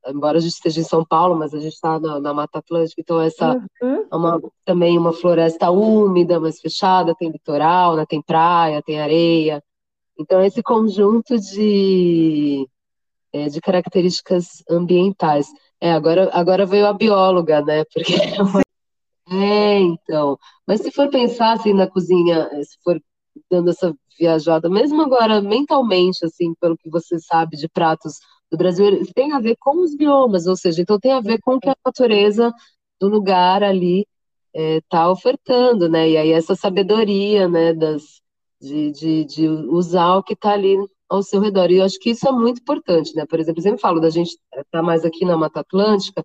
[0.06, 3.00] embora a gente esteja em São Paulo, mas a gente está na, na, Mata Atlântica,
[3.00, 4.06] então essa uhum.
[4.10, 9.62] é uma, também uma floresta úmida, mais fechada, tem litoral, né, tem praia, tem areia,
[10.18, 12.68] então esse conjunto de,
[13.32, 15.46] é, de características ambientais.
[15.80, 17.84] É, agora, agora veio a bióloga, né?
[17.84, 18.14] Porque
[19.30, 20.36] é, então.
[20.66, 23.00] Mas se for pensar assim na cozinha, se for
[23.50, 28.14] dando essa viajada, mesmo agora mentalmente, assim, pelo que você sabe de pratos
[28.50, 31.54] do Brasil, tem a ver com os biomas, ou seja, então tem a ver com
[31.54, 32.52] o que a natureza
[33.00, 34.06] do lugar ali
[34.52, 36.10] está é, ofertando, né?
[36.10, 38.20] E aí essa sabedoria, né, das,
[38.60, 40.76] de, de, de usar o que está ali
[41.08, 41.70] ao seu redor.
[41.70, 43.24] E eu acho que isso é muito importante, né?
[43.26, 46.24] Por exemplo, eu sempre falo da gente estar tá mais aqui na Mata Atlântica,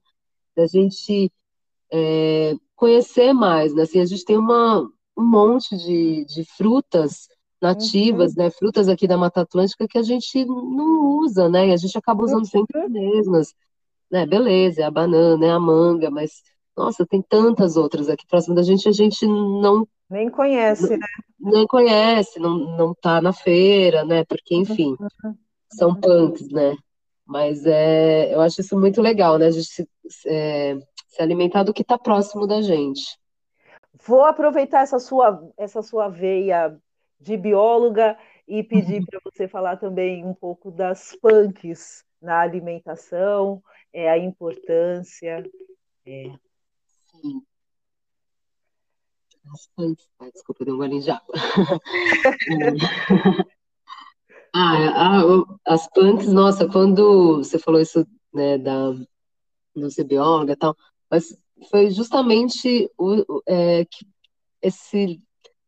[0.55, 1.31] da gente
[1.91, 3.83] é, conhecer mais, né?
[3.83, 7.27] Assim, a gente tem uma, um monte de, de frutas
[7.61, 8.43] nativas, uhum.
[8.43, 8.49] né?
[8.51, 11.69] Frutas aqui da Mata Atlântica que a gente não usa, né?
[11.69, 13.53] E a gente acaba usando sempre as mesmas,
[14.11, 14.25] né?
[14.25, 16.41] Beleza, é a banana, é a manga, mas
[16.75, 21.07] nossa, tem tantas outras aqui próximo da gente, a gente não nem conhece, não, né?
[21.39, 24.23] Nem conhece, não, não tá na feira, né?
[24.25, 25.35] Porque, enfim, uhum.
[25.71, 26.75] são punks, né?
[27.25, 29.47] Mas é, eu acho isso muito legal, né?
[29.47, 29.89] A gente se,
[30.27, 33.17] é, se alimentar do que está próximo da gente.
[34.05, 36.77] Vou aproveitar essa sua, essa sua veia
[37.19, 39.05] de bióloga e pedir uhum.
[39.05, 43.63] para você falar também um pouco das punks na alimentação,
[43.93, 45.49] é, a importância.
[46.05, 46.33] É.
[47.11, 47.41] Sim.
[49.53, 50.09] As punks.
[50.19, 51.33] Ah, desculpa, dei um golinho de água.
[54.53, 55.21] ah,
[55.65, 58.93] as punks, nossa, quando você falou isso, né, da
[59.73, 60.75] não ser bióloga e tal,
[61.09, 61.37] mas
[61.69, 63.85] foi justamente o, é,
[64.61, 65.21] esse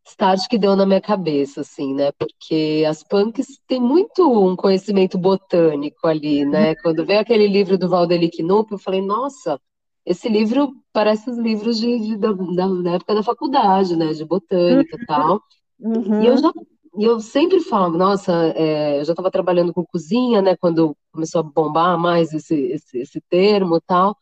[0.07, 2.11] start que deu na minha cabeça, assim, né?
[2.13, 6.75] Porque as punks têm muito um conhecimento botânico ali, né?
[6.75, 9.59] Quando veio aquele livro do Valdeli Knupp, eu falei, nossa,
[10.05, 14.13] esse livro parece os livros de, de da, da, época da faculdade, né?
[14.13, 15.05] De botânica e uhum.
[15.07, 15.41] tal.
[15.79, 16.21] Uhum.
[16.21, 16.51] E eu já
[16.97, 20.55] e eu sempre falo, nossa, é, eu já estava trabalhando com cozinha, né?
[20.55, 24.15] Quando começou a bombar mais esse, esse, esse termo e tal.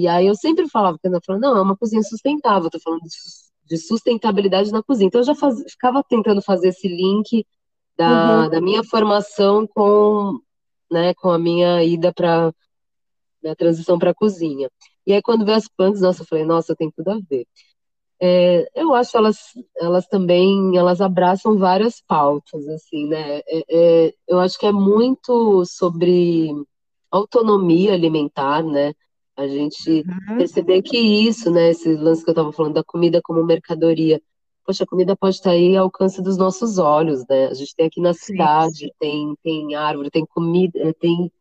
[0.00, 3.02] E aí eu sempre falava, porque eu falava, não, é uma cozinha sustentável, estou falando
[3.02, 3.16] de,
[3.66, 5.08] de, sustentabilidade na cozinha.
[5.08, 7.46] Então eu já faz, ficava tentando fazer esse link
[7.96, 8.50] da, uhum.
[8.50, 10.40] da minha formação com,
[10.90, 12.52] né, com a minha ida para
[13.44, 14.70] a transição para a cozinha.
[15.06, 17.46] E aí, quando veio as punks, nossa, eu falei, nossa, tem tudo a ver.
[18.22, 19.38] É, eu acho elas,
[19.76, 23.38] elas também, elas abraçam várias pautas, assim, né?
[23.46, 23.64] É,
[24.08, 26.50] é, eu acho que é muito sobre
[27.10, 28.92] autonomia alimentar, né?
[29.40, 30.36] A gente uhum.
[30.38, 31.70] perceber que isso, né?
[31.70, 34.20] Esse lance que eu estava falando da comida como mercadoria.
[34.64, 37.46] Poxa, a comida pode estar aí ao alcance dos nossos olhos, né?
[37.46, 41.32] A gente tem aqui na cidade, tem, tem árvore, tem comida, tem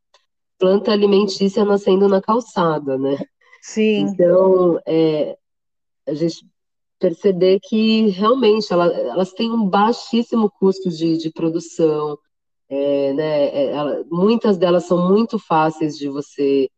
[0.57, 3.17] planta alimentícia nascendo na calçada, né?
[3.62, 3.99] Sim.
[3.99, 5.38] Então, é,
[6.07, 6.45] a gente
[6.99, 12.17] perceber que realmente ela, elas têm um baixíssimo custo de, de produção,
[12.69, 16.69] é, né, é, ela, muitas delas são muito fáceis de você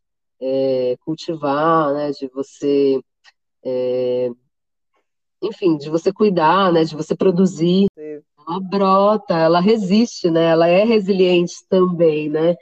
[0.41, 2.99] é, cultivar, né, de você,
[3.63, 4.29] é,
[5.41, 7.85] enfim, de você cuidar, né, de você produzir.
[7.97, 8.21] Sim.
[8.47, 12.55] Ela brota, ela resiste, né, ela é resiliente também, né.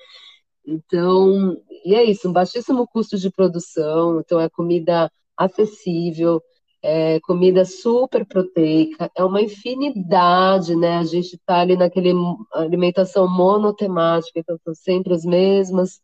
[0.65, 6.41] Então, e é isso, um baixíssimo custo de produção, então é comida acessível,
[6.81, 10.97] é comida super proteica, é uma infinidade, né?
[10.97, 12.13] A gente está ali naquele
[12.53, 15.99] alimentação monotemática, então são sempre as mesmas,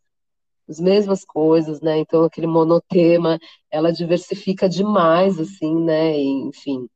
[0.68, 1.98] as mesmas coisas, né?
[1.98, 3.38] Então aquele monotema,
[3.70, 6.18] ela diversifica demais, assim, né?
[6.18, 6.88] E, enfim,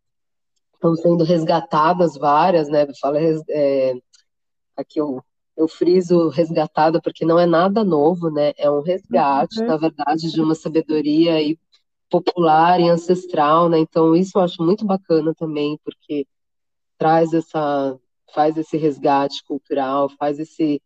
[0.75, 2.87] estão sendo resgatadas várias, né?
[3.01, 3.95] Fala, é,
[4.77, 5.23] aqui eu
[5.57, 8.53] eu friso resgatada porque não é nada novo, né?
[8.57, 9.67] É um resgate, uhum.
[9.67, 11.59] na verdade, de uma sabedoria aí
[12.09, 13.79] popular e ancestral, né?
[13.79, 16.27] Então isso eu acho muito bacana também, porque
[16.97, 17.99] traz essa,
[18.35, 20.83] faz esse resgate cultural, faz esse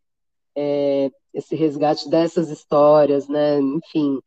[0.56, 3.60] é, esse resgate dessas histórias, né?
[3.60, 4.20] Enfim,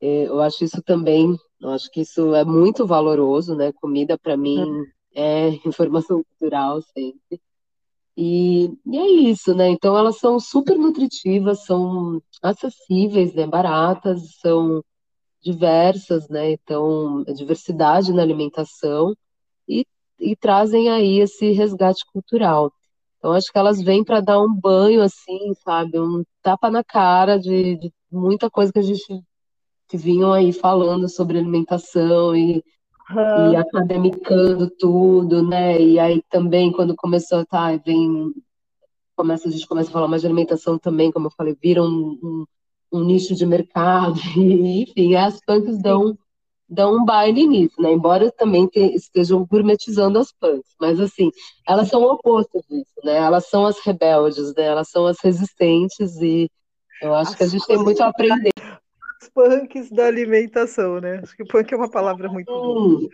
[0.00, 3.72] é, eu acho isso também, eu acho que isso é muito valoroso, né?
[3.72, 4.86] Comida para mim uhum.
[5.14, 7.40] é informação cultural sempre.
[8.16, 9.68] E, e, é isso, né?
[9.68, 13.46] Então elas são super nutritivas, são acessíveis, né?
[13.46, 14.82] Baratas, são
[15.40, 16.52] diversas, né?
[16.52, 19.14] Então, a diversidade na alimentação
[19.68, 19.86] e,
[20.20, 22.72] e trazem aí esse resgate cultural.
[23.18, 25.98] Então, acho que elas vêm para dar um banho, assim, sabe?
[25.98, 29.22] Um tapa na cara de, de muita coisa que a gente
[29.88, 32.62] que vinham aí falando sobre alimentação e
[33.10, 33.52] uhum.
[33.52, 35.80] e academicando tudo, né?
[35.80, 38.32] E aí também quando começou, tá, vem
[39.16, 42.18] começa a gente começa a falar mais de alimentação também, como eu falei, vira um,
[42.22, 42.44] um,
[42.92, 46.16] um nicho de mercado, e, enfim, as punks dão
[46.68, 47.92] dão um baile nisso, né?
[47.92, 51.30] Embora também te, estejam gourmetizando as punks, mas assim,
[51.66, 53.16] elas são o oposto disso, né?
[53.16, 54.64] Elas são as rebeldes, né?
[54.64, 56.50] Elas são as resistentes e
[57.00, 58.52] Eu acho As que a gente tem muito a aprender.
[59.22, 61.20] Os punks da alimentação, né?
[61.22, 63.08] Acho que punk é uma palavra muito boa.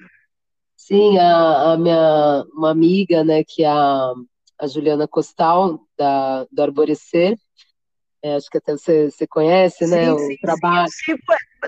[0.76, 4.12] Sim, a, a, minha uma amiga, né, que é a,
[4.58, 7.38] a Juliana Costal, da, do Arborecer,
[8.22, 10.88] é, acho que até você, você conhece, né, sim, o sim, trabalho.
[10.90, 11.16] Sim,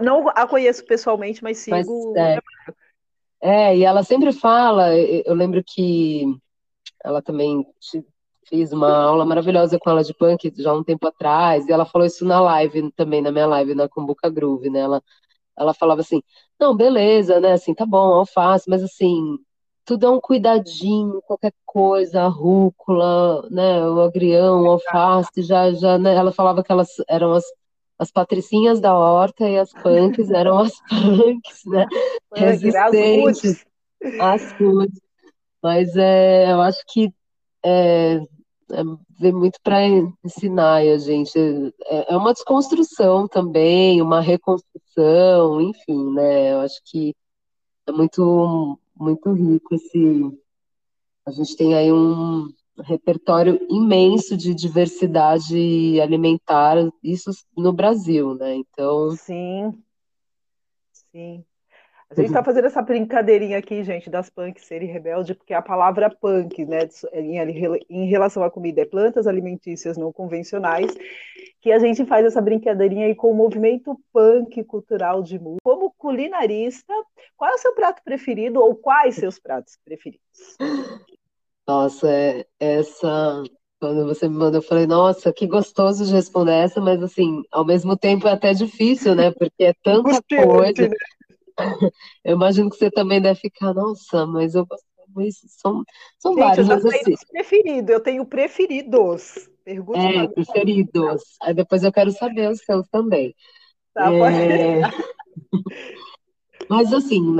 [0.00, 2.38] não a conheço pessoalmente, mas sigo mas, é,
[3.40, 6.24] é, e ela sempre fala, eu lembro que
[7.04, 7.64] ela também
[8.48, 12.06] fiz uma aula maravilhosa com ela de punk já um tempo atrás, e ela falou
[12.06, 14.80] isso na live também, na minha live, na Cumbuca Groove, né?
[14.80, 15.02] Ela,
[15.58, 16.22] ela falava assim,
[16.58, 17.52] não, beleza, né?
[17.52, 19.38] Assim, tá bom, alface, mas assim,
[19.84, 23.86] tudo é um cuidadinho, qualquer coisa, a rúcula, né?
[23.88, 26.14] O agrião, o alface, já, já, né?
[26.14, 27.44] Ela falava que elas eram as,
[27.98, 31.86] as patricinhas da horta e as punks eram as punks, né?
[32.34, 33.64] Resistentes.
[34.20, 35.00] As foods.
[35.62, 37.12] Mas é, eu acho que
[37.64, 38.20] é,
[38.70, 38.82] é,
[39.18, 39.78] vem muito para
[40.24, 41.38] ensinar a gente.
[41.86, 46.52] É, é, uma desconstrução também, uma reconstrução, enfim, né?
[46.52, 47.14] Eu acho que
[47.86, 50.38] é muito, muito rico esse.
[51.24, 52.48] A gente tem aí um
[52.82, 58.54] repertório imenso de diversidade alimentar, isso no Brasil, né?
[58.54, 59.10] Então.
[59.12, 59.72] Sim.
[61.12, 61.44] Sim.
[62.08, 66.08] A gente está fazendo essa brincadeirinha aqui, gente, das punks serem rebelde, porque a palavra
[66.08, 66.88] punk, né,
[67.90, 70.96] em relação à comida, é plantas alimentícias não convencionais,
[71.60, 75.60] que a gente faz essa brincadeirinha aí com o movimento punk cultural de música.
[75.64, 76.94] Como culinarista,
[77.36, 80.56] qual é o seu prato preferido ou quais seus pratos preferidos?
[81.66, 83.42] Nossa, é, essa
[83.78, 87.64] quando você me mandou, eu falei, nossa, que gostoso de responder essa, mas assim, ao
[87.64, 89.30] mesmo tempo é até difícil, né?
[89.32, 90.88] Porque é tanta coisa.
[90.88, 90.96] Né?
[92.24, 94.84] Eu imagino que você também deve ficar, nossa, mas eu gosto.
[95.48, 95.82] São,
[96.18, 97.14] são Gente, vários, eu assim.
[97.32, 99.48] preferido, eu tenho preferidos.
[99.64, 101.22] Pergunte é, preferidos.
[101.40, 103.34] Aí depois eu quero saber os seus também.
[103.94, 104.82] Tá, é...
[106.68, 107.36] Mas assim,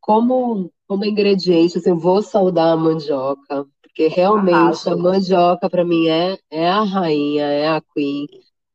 [0.00, 6.08] como, como ingrediente, assim, eu vou saudar a mandioca, porque realmente a mandioca para mim
[6.08, 8.26] é, é a rainha, é a queen.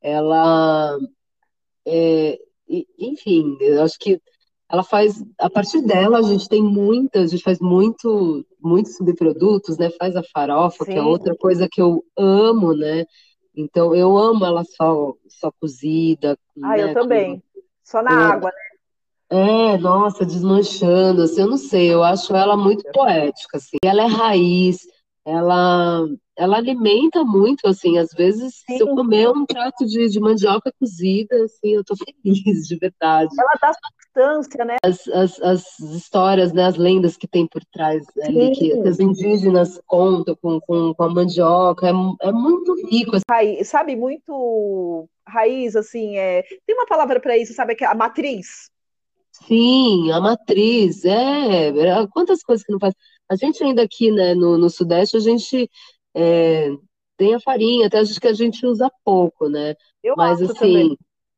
[0.02, 0.98] Ela,
[1.86, 2.38] é,
[3.00, 4.22] enfim, eu acho que
[4.70, 9.78] ela faz, a partir dela a gente tem muitas, a gente faz muito, muitos subprodutos,
[9.78, 9.90] né?
[9.92, 10.92] Faz a farofa, Sim.
[10.92, 13.06] que é outra coisa que eu amo, né?
[13.56, 16.38] Então eu amo ela só, só cozida.
[16.64, 16.84] Ah, né?
[16.84, 17.40] eu também.
[17.40, 18.75] Com, só na água, né?
[19.30, 23.78] É, nossa, desmanchando, assim, eu não sei, eu acho ela muito poética, assim.
[23.84, 24.88] Ela é raiz,
[25.26, 26.06] ela,
[26.38, 28.78] ela alimenta muito, assim, às vezes, Sim.
[28.78, 33.34] se eu comer um prato de, de mandioca cozida, assim, eu tô feliz, de verdade.
[33.38, 34.78] Ela dá substância, né?
[34.84, 39.00] As, as, as histórias, né, as lendas que tem por trás ali, que, que os
[39.00, 43.16] indígenas contam com, com, com a mandioca, é, é muito rico.
[43.16, 43.24] Assim.
[43.28, 46.44] Raiz, sabe, muito raiz, assim, é...
[46.68, 48.70] tem uma palavra para isso, sabe, que é a matriz.
[49.44, 52.94] Sim, a matriz, é, é, quantas coisas que não faz
[53.28, 55.70] a gente ainda aqui, né, no, no Sudeste, a gente
[56.14, 56.70] é,
[57.18, 59.76] tem a farinha, até acho que a gente usa pouco, né?
[60.04, 60.98] Eu Mas assim, também.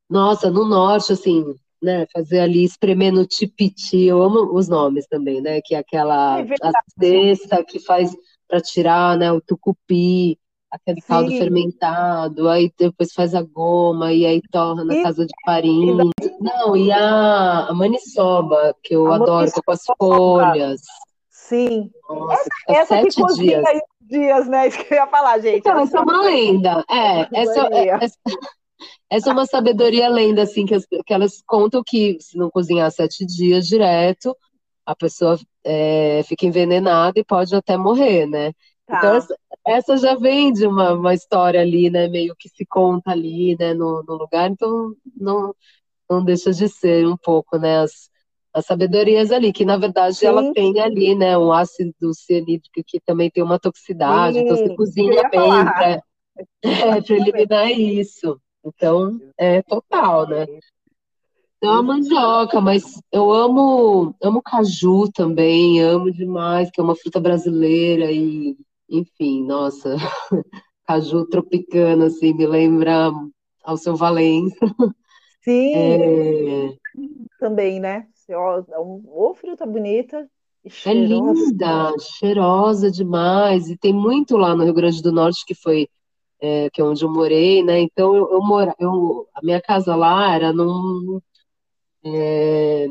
[0.09, 1.45] nossa, no norte, assim,
[1.81, 5.61] né, fazer ali espremer no tipiti, eu amo os nomes também, né?
[5.61, 8.13] Que é aquela é a cesta que faz
[8.47, 10.37] para tirar, né, o tucupi,
[10.71, 11.07] aquele Sim.
[11.07, 16.03] caldo fermentado, aí depois faz a goma e aí torna na casa de farinha.
[16.39, 20.81] Não, e a, a maniçoba, que eu a adoro, com as folhas.
[21.29, 21.89] Sim.
[22.09, 23.81] Nossa, essa, essa que cozinha dias.
[24.01, 24.67] dias, né?
[24.67, 25.59] Isso que eu ia falar, gente.
[25.59, 26.83] Então, essa é uma lenda.
[26.89, 28.17] É, essa, é, essa,
[29.09, 32.91] essa, é uma sabedoria lenda, assim, que, as, que elas contam que se não cozinhar
[32.91, 34.35] sete dias direto,
[34.85, 38.51] a pessoa é, fica envenenada e pode até morrer, né?
[38.87, 38.97] Tá.
[38.97, 42.07] Então, essa, essa, já vem de uma, uma história ali, né?
[42.07, 43.73] Meio que se conta ali, né?
[43.73, 45.53] No, no lugar, então não,
[46.09, 47.79] não deixa de ser um pouco, né?
[47.79, 48.09] As,
[48.53, 50.27] as sabedorias ali, que na verdade Sim.
[50.27, 54.75] ela tem ali, né, um ácido cianídrico que também tem uma toxicidade, Sim, então você
[54.75, 56.01] cozinha bem para
[56.63, 58.41] é, eliminar isso.
[58.65, 60.47] Então, é total, né?
[61.57, 67.19] Então, a mandioca, mas eu amo, amo caju também, amo demais, que é uma fruta
[67.19, 68.55] brasileira e,
[68.89, 69.95] enfim, nossa,
[70.85, 73.11] caju tropicano, assim, me lembra
[73.63, 74.65] ao seu Valença.
[75.43, 76.75] Sim, é...
[77.39, 78.07] também, né?
[78.29, 80.29] É uma fruta bonita.
[80.85, 83.69] É linda, cheirosa demais.
[83.69, 85.87] E tem muito lá no Rio Grande do Norte, que foi
[86.39, 87.79] é, que é onde eu morei, né?
[87.79, 91.19] Então eu, eu, mora, eu a minha casa lá era num
[92.03, 92.87] é,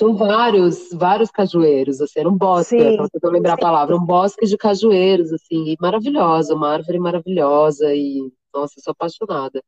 [0.00, 3.60] tinham vários vários cajueiros, assim, era um bosque, você não lembrar sim.
[3.60, 8.92] a palavra, um bosque de cajueiros, assim, e maravilhosa, uma árvore maravilhosa e nossa, sou
[8.92, 9.62] apaixonada.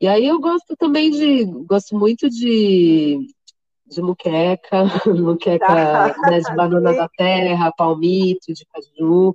[0.00, 3.18] E aí eu gosto também de, gosto muito de,
[3.84, 9.34] de muqueca, muqueca né, de banana da terra, palmito, de caju,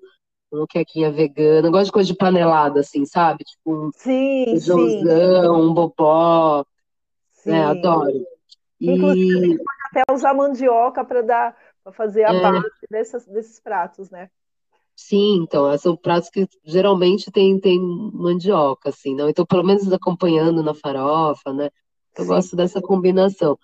[0.52, 1.68] muquequinha vegana.
[1.68, 3.44] Eu gosto de coisa de panelada, assim, sabe?
[3.44, 6.66] Tipo um sim, feijãozão, um bobó.
[7.46, 7.66] Né?
[7.66, 8.26] Adoro.
[8.80, 9.83] Inclusive, e...
[9.94, 12.42] até usar mandioca para dar para fazer a é.
[12.42, 14.30] base dessas, desses pratos, né?
[14.96, 19.28] Sim, então, são pratos que geralmente tem, tem mandioca, assim, não?
[19.28, 21.70] Então, pelo menos acompanhando na farofa, né?
[22.18, 22.30] Eu Sim.
[22.30, 23.58] gosto dessa combinação.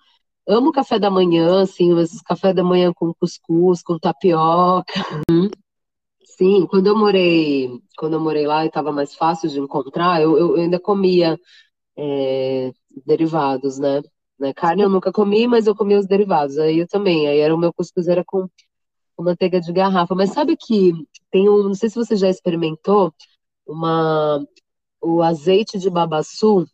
[0.46, 4.92] Amo café da manhã, assim, mas café da manhã com cuscuz, com tapioca.
[5.30, 5.48] Uhum.
[6.24, 10.36] Sim, quando eu morei, quando eu morei lá e estava mais fácil de encontrar, eu,
[10.36, 11.38] eu ainda comia
[11.96, 12.72] é,
[13.06, 14.02] derivados, né?
[14.40, 14.54] Né?
[14.54, 16.58] Carne eu nunca comi, mas eu comia os derivados.
[16.58, 17.28] Aí eu também.
[17.28, 18.48] Aí era o meu cuscuz era com,
[19.14, 20.14] com manteiga de garrafa.
[20.14, 20.94] Mas sabe que
[21.30, 23.12] tem um, não sei se você já experimentou,
[23.66, 24.44] uma,
[25.00, 26.66] o azeite de babaçu.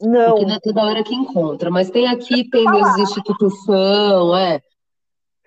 [0.00, 0.30] Não.
[0.30, 4.60] Porque não é toda hora que encontra, mas tem aqui, tem nos instituição, é.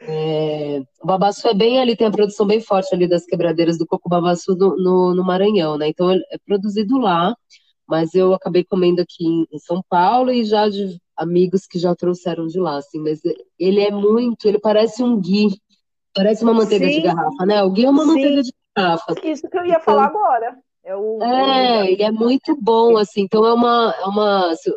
[0.02, 0.82] é.
[1.02, 4.10] O babaçu é bem ali, tem a produção bem forte ali das quebradeiras do coco
[4.10, 5.88] babaçu no, no, no Maranhão, né?
[5.89, 7.36] Então é produzido lá,
[7.88, 11.93] mas eu acabei comendo aqui em, em São Paulo e já de amigos que já
[11.95, 13.20] trouxeram de lá, assim, mas
[13.57, 15.59] ele é muito, ele parece um ghee,
[16.15, 16.95] Parece uma manteiga Sim.
[16.95, 17.63] de garrafa, né?
[17.63, 18.07] O guia é uma Sim.
[18.07, 19.15] manteiga de garrafa.
[19.24, 20.57] Isso que eu ia falar então, agora.
[20.84, 23.22] É, o, é, ele é muito bom, assim.
[23.22, 24.55] Então é uma, é uma.
[24.55, 24.74] Se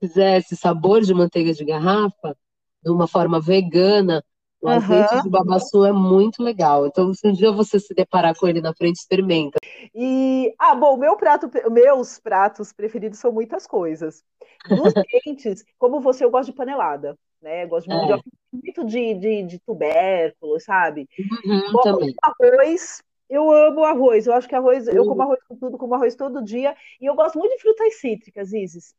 [0.00, 2.36] fizer esse sabor de manteiga de garrafa,
[2.82, 4.22] de uma forma vegana,
[4.64, 4.76] o uhum.
[4.76, 6.86] azeite de babaçu é muito legal.
[6.86, 9.58] Então, se um dia você se deparar com ele na frente, experimenta.
[9.94, 14.22] E, ah, bom, meu prato, meus pratos preferidos são muitas coisas.
[14.68, 14.94] Dos
[15.24, 17.66] quentes, como você, eu gosto de panelada né?
[17.66, 18.16] Gosto muito, é.
[18.16, 21.06] de, muito de, de, de tubérculo, sabe?
[21.44, 22.14] Uhum, também.
[22.22, 24.26] arroz, eu amo arroz.
[24.26, 24.94] Eu acho que arroz, uhum.
[24.94, 26.74] eu como arroz com tudo, como arroz todo dia.
[26.98, 28.94] E eu gosto muito de frutas cítricas, Isis.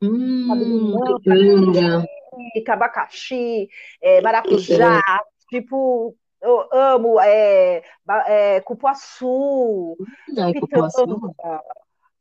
[0.00, 0.94] Hum,
[2.68, 3.68] abacaxi,
[4.00, 5.02] é, maracujá,
[5.48, 7.82] tipo, eu amo é,
[8.26, 9.96] é, cupuaçu,
[10.38, 10.88] Ai, pitanga,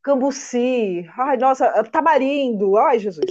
[0.02, 3.30] cambuci, ai, nossa, tamarindo, ai, Jesus.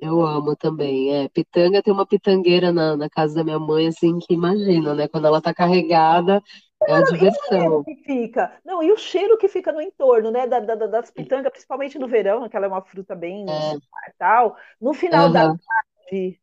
[0.00, 1.14] Eu amo também.
[1.14, 5.06] É, pitanga tem uma pitangueira na, na casa da minha mãe, assim, que imagina, né?
[5.06, 6.42] Quando ela tá carregada,
[6.86, 7.84] é a diversão.
[7.84, 8.52] que fica.
[8.64, 10.46] Não, e o cheiro que fica no entorno, né?
[10.46, 13.78] Da, da, das pitangas, principalmente no verão, que ela é uma fruta bem é.
[14.18, 14.56] tal.
[14.80, 15.32] No final uhum.
[15.32, 16.40] da tarde.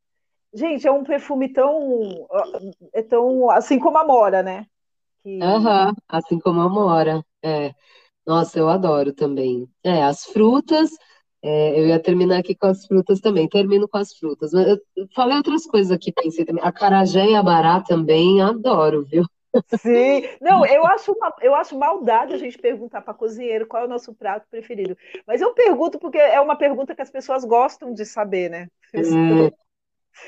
[0.53, 2.27] Gente, é um perfume tão.
[2.93, 3.49] É tão.
[3.49, 4.65] Assim como a mora, né?
[5.23, 5.39] Que...
[5.41, 5.93] Uhum.
[6.07, 7.23] Assim como a mora.
[7.43, 7.73] É.
[8.25, 9.67] Nossa, eu adoro também.
[9.83, 10.91] É, as frutas.
[11.41, 13.47] É, eu ia terminar aqui com as frutas também.
[13.47, 14.51] Termino com as frutas.
[14.51, 16.63] Mas eu falei outras coisas aqui, pensei também.
[16.63, 19.23] A carajé e a bará também adoro, viu?
[19.79, 23.85] Sim, não, eu acho, uma, eu acho maldade a gente perguntar para cozinheiro qual é
[23.85, 24.95] o nosso prato preferido.
[25.25, 28.67] Mas eu pergunto porque é uma pergunta que as pessoas gostam de saber, né?
[28.93, 29.01] É...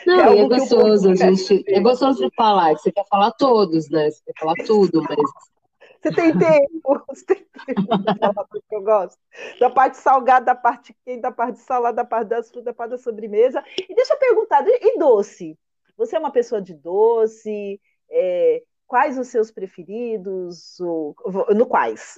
[0.06, 1.64] Não, é, é gostoso, a gente.
[1.68, 4.10] É gostoso de falar, você quer falar todos, né?
[4.10, 5.18] Você quer falar tudo, mas
[6.02, 9.20] você tem tempo, você tem tempo que eu gosto.
[9.60, 12.92] Da parte salgada, da parte quente, da parte salada, da parte das frutas, da parte
[12.92, 13.64] da sobremesa.
[13.78, 15.58] E deixa eu perguntar, e doce?
[15.96, 17.80] Você é uma pessoa de doce?
[18.10, 20.78] É, quais os seus preferidos?
[20.82, 21.16] Ou,
[21.56, 22.18] no quais?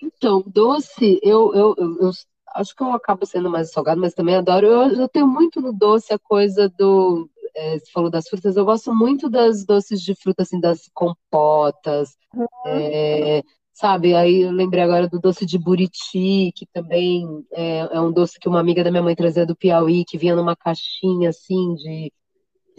[0.00, 2.10] Então, doce, eu, eu, eu, eu,
[2.54, 4.68] acho que eu acabo sendo mais salgado, mas também adoro.
[4.68, 8.64] Eu, eu tenho muito no doce a coisa do é, você falou das frutas, eu
[8.64, 12.46] gosto muito das doces de fruta, assim, das compotas, uhum.
[12.66, 14.14] é, sabe?
[14.14, 18.48] Aí eu lembrei agora do doce de buriti, que também é, é, um doce que
[18.48, 22.12] uma amiga da minha mãe trazia do Piauí, que vinha numa caixinha, assim, de...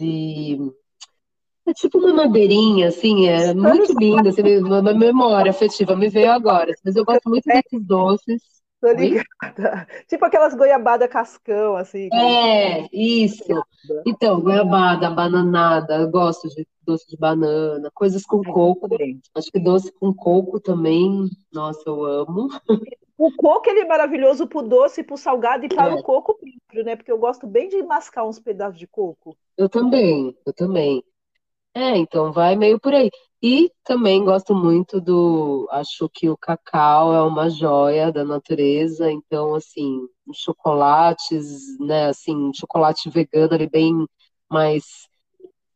[0.00, 0.72] de...
[1.66, 6.72] É tipo uma madeirinha, assim, é muito linda, assim, uma memória afetiva, me veio agora.
[6.84, 8.42] Mas eu gosto muito desses doces.
[8.80, 9.24] Tô ligada.
[10.08, 12.08] Tipo aquelas goiabada cascão, assim.
[12.12, 13.44] É, isso.
[14.04, 18.88] Então, goiabada, bananada, eu gosto de doce de banana, coisas com é, coco.
[19.36, 22.48] Acho que doce com coco também, nossa, eu amo.
[23.16, 25.94] O coco ele é maravilhoso pro doce, pro salgado e para é.
[25.94, 26.96] o coco próprio, né?
[26.96, 29.36] Porque eu gosto bem de mascar uns pedaços de coco.
[29.56, 31.04] Eu também, eu também.
[31.74, 33.10] É, então vai meio por aí.
[33.42, 35.68] E também gosto muito do.
[35.72, 43.10] Acho que o cacau é uma joia da natureza, então, assim, chocolates, né, assim, chocolate
[43.10, 44.06] vegano ali bem
[44.48, 44.84] mais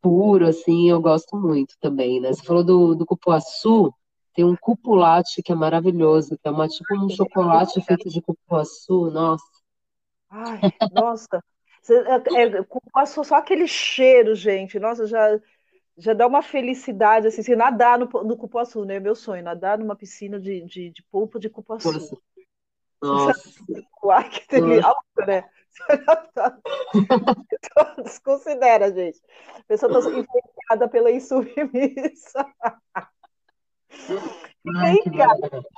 [0.01, 2.32] puro, assim, eu gosto muito também, né?
[2.32, 3.92] Você falou do, do cupuaçu,
[4.32, 9.11] tem um cupulate que é maravilhoso, que é uma, tipo um chocolate feito de cupuaçu,
[9.11, 9.44] nossa.
[10.30, 10.61] Ai,
[10.92, 11.42] nossa.
[11.88, 14.78] É, é, cupuaçu, só aquele cheiro, gente.
[14.78, 15.40] Nossa, já
[15.97, 19.01] já dá uma felicidade, assim, se nadar no, no cupuaçu, né?
[19.01, 22.20] Meu sonho, nadar numa piscina de, de, de polpa de cupuaçu.
[23.03, 23.51] Nossa.
[24.03, 25.49] Uai, que teve alto, né?
[28.03, 29.20] Desconsidera, gente.
[29.55, 32.47] A pessoa está influenciada pela insubmissa.
[34.64, 35.28] Vem cá,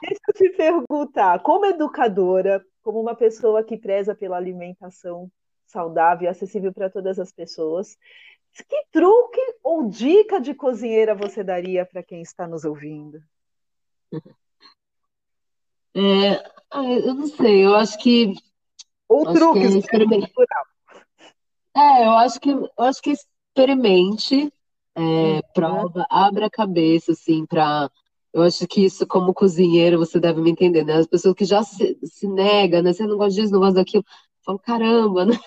[0.02, 5.30] deixa eu te perguntar, como educadora, como uma pessoa que preza pela alimentação
[5.66, 7.98] saudável e acessível para todas as pessoas,
[8.64, 13.22] que truque ou dica de cozinheira você daria para quem está nos ouvindo?
[15.94, 16.42] É,
[17.06, 18.34] eu não sei, eu acho que.
[19.08, 20.32] Ou acho truques, que experimente.
[21.76, 24.52] É, eu acho que eu acho que experimente,
[24.94, 25.40] é, uhum.
[25.54, 27.90] prova, abra a cabeça, assim, para.
[28.32, 30.96] Eu acho que isso, como cozinheiro, você deve me entender, né?
[30.96, 32.92] As pessoas que já se, se negam, né?
[32.92, 34.04] Você não gosta disso, não gosta daquilo.
[34.48, 35.38] Falam, caramba, né?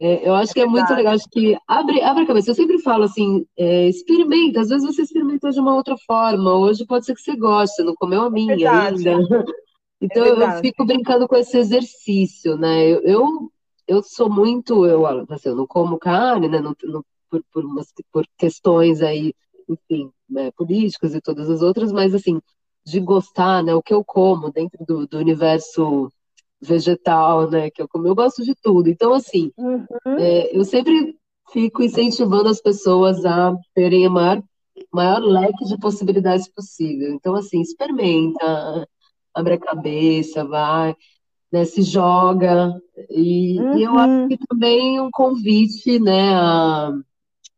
[0.00, 2.50] É, eu acho é que é muito legal, acho que abre, abre a cabeça.
[2.50, 6.84] Eu sempre falo assim, é, experimenta, às vezes você experimentou de uma outra forma, hoje
[6.84, 9.18] pode ser que você goste, você não comeu a é minha ainda.
[10.02, 12.88] Então é eu fico brincando com esse exercício, né?
[12.88, 13.52] Eu, eu,
[13.86, 16.58] eu sou muito, eu, assim, eu não como carne, né?
[16.58, 19.34] Não, não, por, por, umas, por questões aí,
[19.68, 22.40] enfim, né, políticas e todas as outras, mas assim,
[22.82, 23.74] de gostar, né?
[23.74, 26.10] O que eu como dentro do, do universo
[26.60, 27.70] vegetal, né?
[27.70, 28.88] Que eu como, eu gosto de tudo.
[28.88, 29.86] Então, assim, uhum.
[30.18, 31.16] é, eu sempre
[31.52, 34.42] fico incentivando as pessoas a terem a maior,
[34.92, 37.12] maior leque de possibilidades possível.
[37.12, 38.86] Então, assim, experimenta
[39.34, 40.94] abre a cabeça, vai,
[41.52, 42.74] né, se joga.
[43.08, 43.78] E, uhum.
[43.78, 46.92] e, eu acho que também um convite né, a,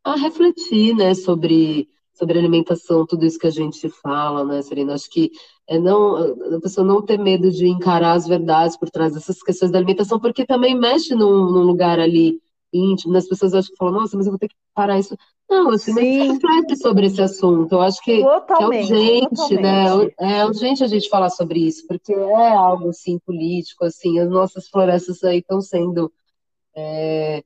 [0.03, 4.93] a refletir né, sobre, sobre alimentação, tudo isso que a gente fala, né, Serena?
[4.93, 5.31] Acho que
[5.67, 6.15] é não,
[6.55, 10.19] a pessoa não ter medo de encarar as verdades por trás dessas questões da alimentação,
[10.19, 12.39] porque também mexe num, num lugar ali
[12.73, 13.19] íntimo, né?
[13.19, 15.15] as pessoas acham que falam, nossa, mas eu vou ter que parar isso.
[15.49, 16.33] Não, assim, Sim.
[16.33, 17.73] reflete sobre esse assunto.
[17.73, 19.85] Eu acho que, que é urgente, né?
[20.19, 24.67] É urgente a gente falar sobre isso, porque é algo assim político, assim, as nossas
[24.67, 26.11] florestas aí estão sendo
[26.75, 27.43] é,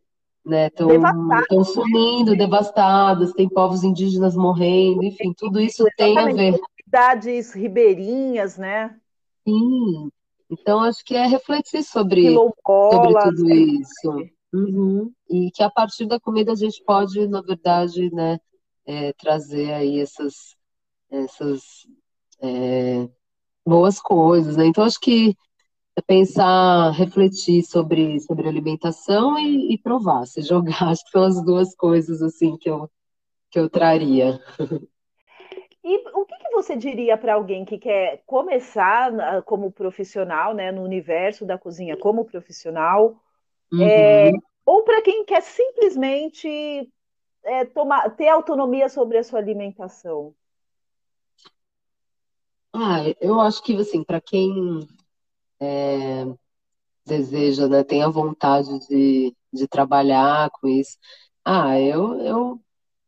[0.48, 6.60] né, estão sumindo, devastadas, tem povos indígenas morrendo, enfim, tudo isso tem a ver.
[6.84, 8.96] Cidades ribeirinhas, né?
[9.46, 10.10] Sim.
[10.50, 13.56] Então, acho que é refletir sobre, sobre tudo né?
[13.56, 14.30] isso.
[14.54, 15.12] Uhum.
[15.30, 18.40] E que a partir da comida a gente pode, na verdade, né,
[18.86, 20.56] é, trazer aí essas,
[21.12, 21.86] essas
[22.42, 23.10] é,
[23.66, 24.66] boas coisas, né?
[24.66, 25.36] Então acho que
[26.02, 31.76] pensar, refletir sobre, sobre alimentação e, e provar, se jogar, acho que são as duas
[31.76, 32.90] coisas assim que eu,
[33.50, 34.40] que eu traria.
[35.84, 40.84] E o que, que você diria para alguém que quer começar como profissional, né, no
[40.84, 43.22] universo da cozinha como profissional,
[43.72, 43.86] Uhum.
[43.86, 44.32] É,
[44.66, 46.48] ou para quem quer simplesmente
[47.44, 50.34] é, tomar, ter autonomia sobre a sua alimentação?
[52.74, 54.88] Ah, eu acho que assim, para quem
[55.60, 56.26] é,
[57.06, 60.98] deseja, né, tem a vontade de, de trabalhar com isso,
[61.46, 62.62] ah, eu, eu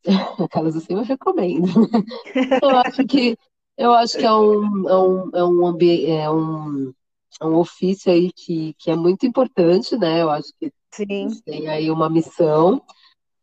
[0.45, 1.67] aquelas assim eu recomendo.
[2.63, 3.37] eu acho que
[3.77, 5.77] eu acho que é um, é um, é um,
[6.07, 6.93] é um
[7.41, 10.21] é um ofício aí que, que é muito importante, né?
[10.21, 11.29] Eu acho que Sim.
[11.45, 12.81] tem aí uma missão.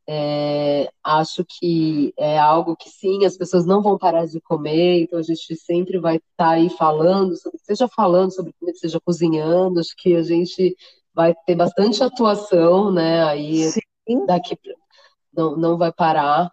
[0.09, 5.19] É, acho que é algo que sim, as pessoas não vão parar de comer, então
[5.19, 9.81] a gente sempre vai estar tá aí falando, sobre, seja falando sobre comida, seja cozinhando,
[9.81, 10.77] acho que a gente
[11.13, 13.25] vai ter bastante atuação, né?
[13.25, 14.27] Aí sim.
[14.27, 14.57] daqui
[15.35, 16.51] não, não vai parar.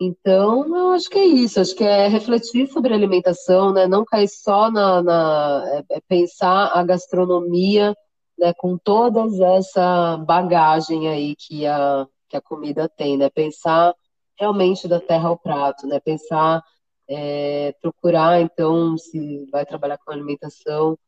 [0.00, 3.86] Então, eu acho que é isso, acho que é refletir sobre a alimentação, né?
[3.86, 7.96] Não cair só na, na é, é pensar a gastronomia,
[8.38, 9.22] né, com toda
[9.56, 13.30] essa bagagem aí que a, que a comida tem, né?
[13.30, 13.94] Pensar
[14.38, 16.00] realmente da terra ao prato, né?
[16.00, 16.62] Pensar,
[17.08, 20.98] é, procurar, então, se vai trabalhar com alimentação,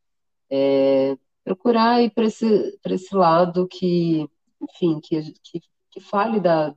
[0.51, 4.29] é, procurar ir para esse, esse lado que,
[4.61, 5.61] enfim, que, que,
[5.91, 6.75] que fale da,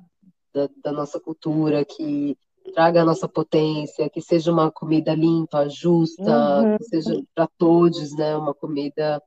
[0.53, 2.37] da, da nossa cultura, que
[2.73, 6.77] traga a nossa potência, que seja uma comida limpa, justa, uhum.
[6.77, 8.35] que seja para todos, né?
[8.35, 9.21] Uma comida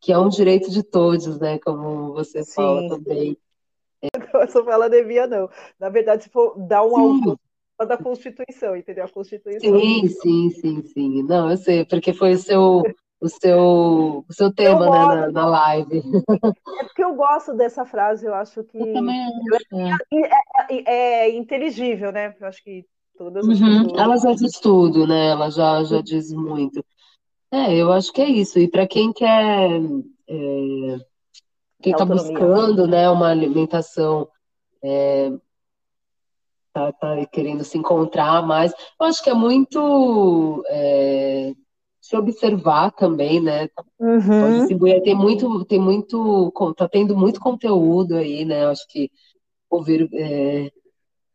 [0.00, 1.58] que é um direito de todos, né?
[1.58, 2.54] Como você Sim.
[2.54, 3.36] fala também.
[4.34, 5.48] Essa fala devia não.
[5.78, 7.38] Na verdade, se for dar um autor
[7.86, 9.04] da Constituição, entendeu?
[9.04, 9.80] A Constituição.
[9.80, 11.22] Sim, sim, sim, sim.
[11.22, 12.82] Não, eu sei, porque foi o seu
[13.20, 15.98] o seu, o seu tema né, na, na, live.
[15.98, 19.90] É porque eu gosto dessa frase, eu acho que eu também é.
[20.70, 22.34] É, é, é, inteligível, né?
[22.40, 22.86] Eu acho que
[23.18, 23.82] todas as uhum.
[23.82, 24.02] pessoas...
[24.02, 25.28] Ela já diz tudo, né?
[25.28, 26.82] Ela já, já diz muito.
[27.52, 28.58] É, eu acho que é isso.
[28.58, 29.68] E para quem quer.
[31.80, 34.28] Quem está buscando né, uma alimentação.
[34.82, 35.32] É,
[36.72, 38.72] tá, tá, querendo se encontrar mais.
[39.00, 41.52] Eu acho que é muito é,
[42.00, 43.68] se observar também, né?
[43.98, 44.66] Uhum.
[45.02, 48.66] Tem muito, tem muito, tá tendo muito conteúdo aí, né?
[48.66, 49.10] Acho que
[49.68, 50.70] ouvir, é,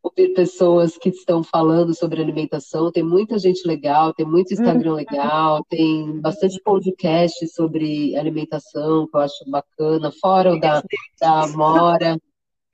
[0.06, 4.96] ouvir pessoas que estão falando sobre alimentação, tem muita gente legal, tem muito Instagram uhum.
[4.96, 10.82] legal, tem bastante podcast sobre alimentação, que eu acho bacana, fora o da,
[11.20, 12.18] da Amora.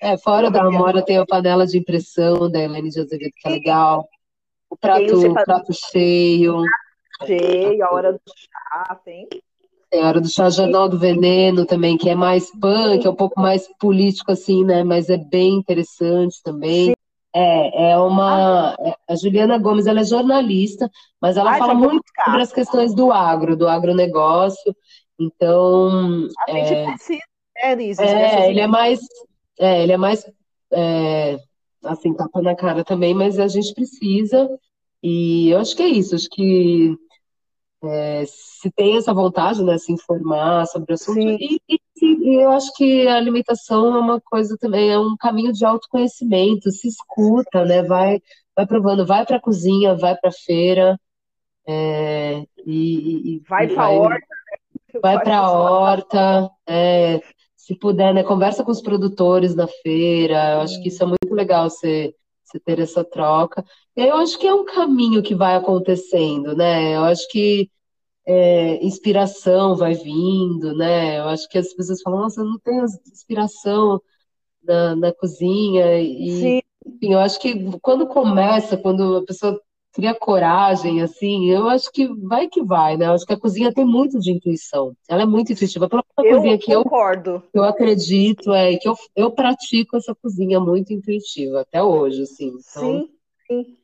[0.00, 3.50] É, fora da Amora tem a panela de impressão da Helene de Azevedo, que é
[3.52, 4.06] legal.
[4.68, 6.62] O prato, o prato cheio.
[7.26, 9.28] Cheio, a hora do chá, tem.
[9.90, 13.14] Tem a hora do chá Jornal do Veneno também, que é mais punk, é um
[13.14, 14.82] pouco mais político, assim, né?
[14.82, 16.86] Mas é bem interessante também.
[16.86, 17.01] Sim.
[17.34, 18.76] É, é uma.
[18.80, 22.94] É, a Juliana Gomes, ela é jornalista, mas ela Ai, fala muito sobre as questões
[22.94, 24.76] do agro, do agronegócio.
[25.18, 26.28] Então.
[26.46, 27.22] A gente é, precisa,
[27.56, 29.00] é, Liz, é, ele é mais.
[29.58, 30.24] É, ele é mais.
[30.70, 31.38] É,
[31.84, 34.48] assim, tapa na cara também, mas a gente precisa.
[35.02, 36.96] E eu acho que é isso, acho que
[37.84, 41.18] é, se tem essa vontade, né, se informar sobre o assunto.
[41.18, 45.52] E, e, e, eu acho que a alimentação é uma coisa também, é um caminho
[45.52, 48.20] de autoconhecimento, se escuta, né, vai,
[48.56, 50.98] vai provando, vai para a cozinha, vai para a feira,
[51.66, 54.16] é, e, e, vai para a horta.
[54.16, 55.00] Né?
[55.00, 57.20] Vai para a horta, é,
[57.56, 61.32] se puder, né, conversa com os produtores da feira, eu acho que isso é muito
[61.32, 63.64] legal, você, você ter essa troca.
[63.94, 66.96] Eu acho que é um caminho que vai acontecendo, né?
[66.96, 67.70] Eu acho que
[68.26, 71.18] é, inspiração vai vindo, né?
[71.18, 74.00] Eu acho que as pessoas falam, nossa, eu não tenho inspiração
[74.62, 76.00] na, na cozinha.
[76.00, 76.62] E, Sim.
[76.86, 79.60] enfim, eu acho que quando começa, quando a pessoa
[79.92, 83.06] cria coragem, assim, eu acho que vai que vai, né?
[83.06, 84.94] Eu acho que a cozinha tem muito de intuição.
[85.08, 85.88] Ela é muito intuitiva.
[85.88, 87.42] Pela eu cozinha que concordo.
[87.52, 92.46] eu, eu acredito, é que eu, eu pratico essa cozinha muito intuitiva até hoje, assim.
[92.46, 92.60] Então...
[92.62, 93.08] Sim,
[93.46, 93.76] sim.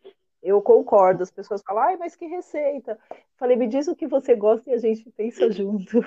[0.48, 1.22] Eu concordo.
[1.22, 2.98] As pessoas falam, ai, mas que receita?
[3.36, 6.00] Falei, me diz o que você gosta e a gente pensa junto.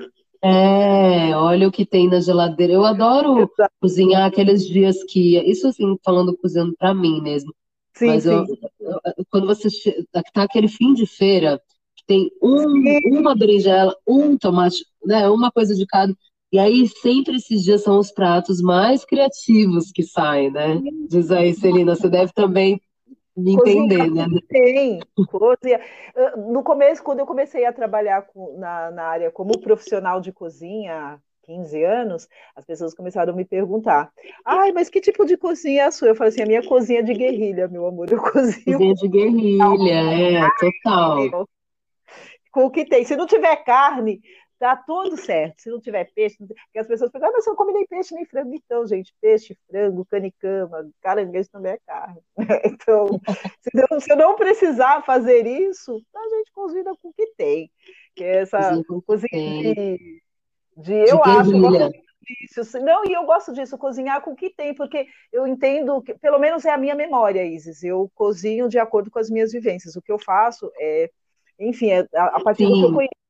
[0.43, 2.73] É, olha o que tem na geladeira.
[2.73, 3.71] Eu adoro Exato.
[3.79, 5.37] cozinhar aqueles dias que.
[5.49, 7.53] Isso assim, falando cozinhando para mim mesmo.
[7.93, 8.29] Sim, Mas sim.
[8.29, 9.69] Eu, eu, quando você
[10.11, 11.61] tá aquele fim de feira,
[11.95, 15.29] que tem um, uma berinjela, um tomate, né?
[15.29, 16.15] Uma coisa de cada.
[16.51, 20.81] E aí sempre esses dias são os pratos mais criativos que saem, né?
[21.07, 22.81] Diz aí, Celina, você deve também
[23.35, 24.25] me entender, né?
[24.47, 25.79] Tem, cozinha.
[26.49, 31.19] No começo, quando eu comecei a trabalhar com, na, na área como profissional de cozinha,
[31.43, 34.11] 15 anos, as pessoas começaram a me perguntar:
[34.45, 36.09] ai, mas que tipo de cozinha é a sua?
[36.09, 38.77] Eu falei assim: a minha cozinha é de guerrilha, meu amor, eu cozinho.
[38.77, 41.47] Cozinha de guerrilha, é, total.
[42.51, 43.05] Com o que tem.
[43.05, 44.21] Se não tiver carne,
[44.61, 45.59] Tá tudo certo.
[45.59, 48.13] Se não tiver peixe, porque as pessoas perguntam, ah, mas eu não come nem peixe
[48.13, 48.53] nem frango.
[48.53, 52.21] Então, gente, peixe, frango, canicama, caranguejo também é carne.
[52.71, 53.07] Então,
[53.59, 57.71] se eu, se eu não precisar fazer isso, a gente cozinha com o que tem.
[58.15, 60.21] Que é essa cozinha de,
[60.77, 61.91] de, eu de acho,
[62.21, 62.79] disso.
[62.81, 66.37] Não, e eu gosto disso, cozinhar com o que tem, porque eu entendo que, pelo
[66.37, 67.83] menos é a minha memória, Isis.
[67.83, 69.95] Eu cozinho de acordo com as minhas vivências.
[69.95, 71.09] O que eu faço é,
[71.59, 72.73] enfim, é a, a partir Sim.
[72.73, 73.20] do que eu conheço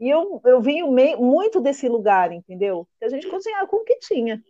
[0.00, 0.82] e eu, eu vim
[1.18, 2.86] muito desse lugar, entendeu?
[2.98, 4.42] Que a gente cozinhava com o que tinha.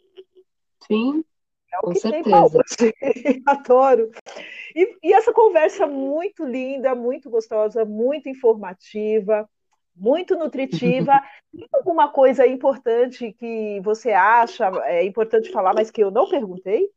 [0.86, 1.24] Sim,
[1.72, 2.62] é com certeza.
[3.46, 4.10] Adoro.
[4.74, 9.48] E, e essa conversa muito linda, muito gostosa, muito informativa,
[9.96, 11.20] muito nutritiva.
[11.52, 16.90] Tem alguma coisa importante que você acha é importante falar, mas que eu não perguntei?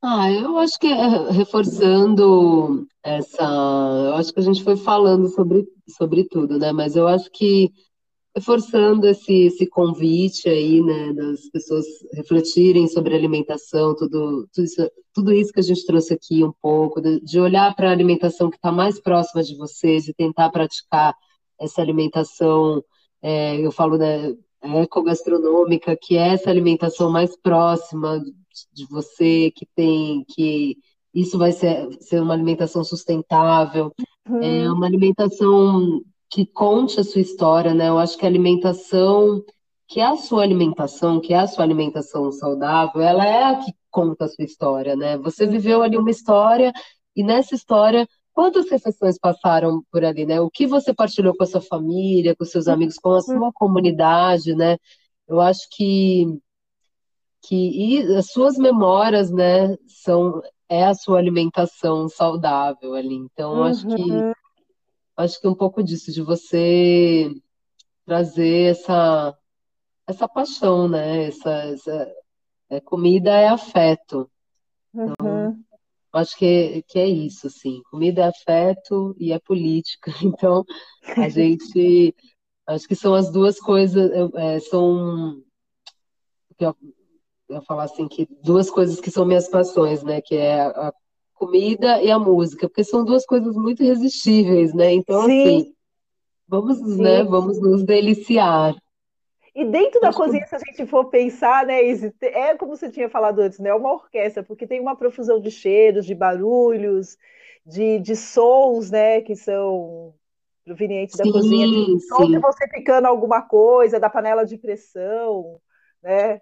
[0.00, 3.42] Ah, eu acho que é, reforçando essa.
[3.42, 6.72] Eu acho que a gente foi falando sobre, sobre tudo, né?
[6.72, 7.72] Mas eu acho que
[8.36, 11.84] reforçando esse, esse convite aí, né, das pessoas
[12.14, 17.00] refletirem sobre alimentação, tudo, tudo, isso, tudo isso que a gente trouxe aqui um pouco,
[17.00, 21.14] de, de olhar para a alimentação que está mais próxima de vocês, de tentar praticar
[21.60, 22.82] essa alimentação,
[23.22, 24.32] é, eu falo, né,
[24.62, 28.22] ecogastronômica, que é essa alimentação mais próxima
[28.72, 30.76] de você, que tem, que
[31.14, 33.92] isso vai ser, ser uma alimentação sustentável,
[34.28, 34.42] uhum.
[34.42, 37.88] é uma alimentação que conte a sua história, né?
[37.88, 39.42] Eu acho que a alimentação,
[39.86, 43.72] que é a sua alimentação, que é a sua alimentação saudável, ela é a que
[43.90, 45.16] conta a sua história, né?
[45.18, 46.72] Você viveu ali uma história
[47.16, 48.06] e nessa história
[48.38, 50.40] quantas refeições passaram por ali, né?
[50.40, 54.54] O que você partilhou com a sua família, com seus amigos, com a sua comunidade,
[54.54, 54.76] né?
[55.26, 56.24] Eu acho que
[57.48, 63.14] que as suas memórias, né, são é a sua alimentação saudável ali.
[63.14, 63.62] Então, uhum.
[63.64, 64.32] acho que uhum.
[65.16, 67.30] acho que um pouco disso de você
[68.04, 69.34] trazer essa
[70.06, 71.26] essa paixão, né?
[71.28, 72.14] Essa, essa
[72.70, 74.30] é, comida é afeto.
[74.94, 75.64] Então, uhum.
[76.12, 77.82] acho que é, que é isso, assim.
[77.90, 80.10] Comida é afeto e é política.
[80.22, 80.64] Então,
[81.16, 82.14] a gente.
[82.66, 84.10] Acho que são as duas coisas.
[84.34, 85.42] É, são.
[87.48, 90.20] Eu falar assim que duas coisas que são minhas paixões, né?
[90.20, 90.92] Que é a
[91.34, 94.92] comida e a música, porque são duas coisas muito irresistíveis, né?
[94.92, 95.58] Então, Sim.
[95.58, 95.74] assim,
[96.46, 97.02] vamos, Sim.
[97.02, 97.24] né?
[97.24, 98.74] Vamos nos deliciar.
[99.54, 103.08] E dentro da cozinha, se a gente for pensar, né, Izzy, é como você tinha
[103.08, 103.70] falado antes, né?
[103.70, 107.16] É uma orquestra, porque tem uma profusão de cheiros, de barulhos,
[107.66, 110.14] de, de sons, né, que são
[110.64, 115.60] provenientes da sim, cozinha, de som de você picando alguma coisa, da panela de pressão,
[116.02, 116.40] né?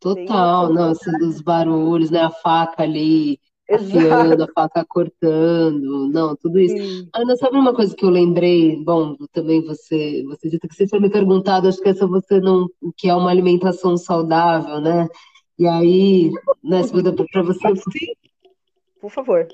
[0.00, 2.22] Total, não, assim, os barulhos, né?
[2.22, 3.38] A faca ali
[3.70, 6.76] afiando, a faca cortando, não, tudo isso.
[6.76, 7.08] Sim.
[7.14, 8.82] Ana, sabe uma coisa que eu lembrei?
[8.82, 12.66] Bom, também você, você disse que você tinha me perguntado, acho que essa você não,
[12.96, 15.06] que é uma alimentação saudável, né?
[15.58, 16.30] E aí,
[16.64, 16.80] né,
[17.30, 17.76] para você.
[17.76, 18.14] Sim,
[19.00, 19.46] por favor.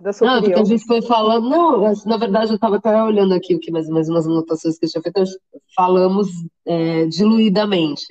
[0.00, 0.58] Da sua não, opinião.
[0.58, 3.70] porque a gente foi falando, não, na verdade eu estava até olhando aqui o que
[3.70, 5.22] mais, mais umas anotações que eu tinha feito,
[5.76, 6.28] falamos
[6.64, 8.06] é, diluidamente.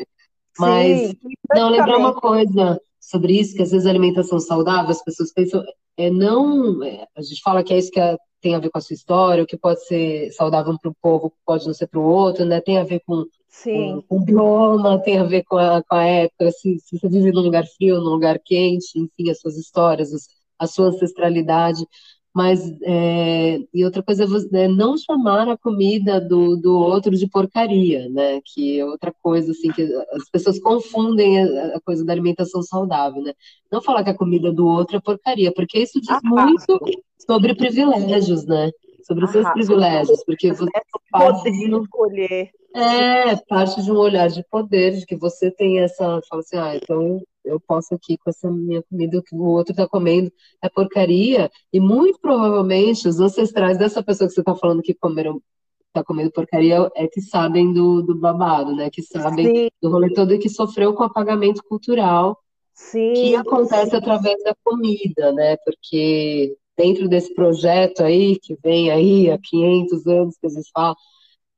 [0.60, 1.16] Mas, Sim,
[1.55, 5.64] não, lembrar uma coisa, sobre isso, que às vezes a alimentação saudável, as pessoas pensam,
[5.97, 8.78] é não, é, a gente fala que é isso que é, tem a ver com
[8.78, 11.99] a sua história, o que pode ser saudável para o povo, pode não ser para
[11.99, 12.62] o outro, né?
[12.62, 13.95] Tem a ver com, Sim.
[13.95, 17.10] com, com o bioma, tem a ver com a, com a época, se, se, você
[17.10, 20.12] vive num lugar frio, num lugar quente, enfim, as suas histórias,
[20.57, 21.86] a sua ancestralidade.
[22.34, 28.07] Mas, é, e outra coisa é não chamar a comida do, do outro de porcaria,
[28.09, 28.39] né?
[28.45, 33.21] Que é outra coisa, assim, que as pessoas confundem a, a coisa da alimentação saudável,
[33.23, 33.34] né?
[33.71, 36.80] Não falar que a comida do outro é porcaria, porque isso diz muito
[37.25, 38.69] sobre privilégios, né?
[39.03, 40.69] Sobre os seus privilégios, porque você
[41.11, 42.51] pode escolher.
[42.76, 46.76] É, parte de um olhar de poder, de que você tem essa, fala assim, ah,
[46.76, 51.49] então eu posso aqui com essa minha comida, que o outro está comendo é porcaria,
[51.74, 55.41] e muito provavelmente os ancestrais dessa pessoa que você está falando que comeram
[55.88, 58.89] está comendo porcaria é que sabem do, do babado, né?
[58.91, 59.70] Que sabem sim.
[59.82, 62.38] do rolê todo e que sofreu com apagamento cultural
[62.74, 63.97] sim, que acontece sim.
[63.97, 65.57] através da comida, né?
[65.57, 70.95] Porque dentro desse projeto aí, que vem aí há 500 anos, que a gente fala,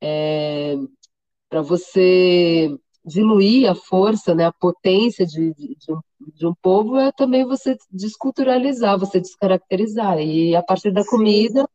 [0.00, 0.74] é,
[1.52, 2.74] para você
[3.04, 6.00] diluir a força, né, a potência de, de, de, um,
[6.34, 10.18] de, um, povo é também você desculturalizar, você descaracterizar.
[10.18, 11.68] E a partir da comida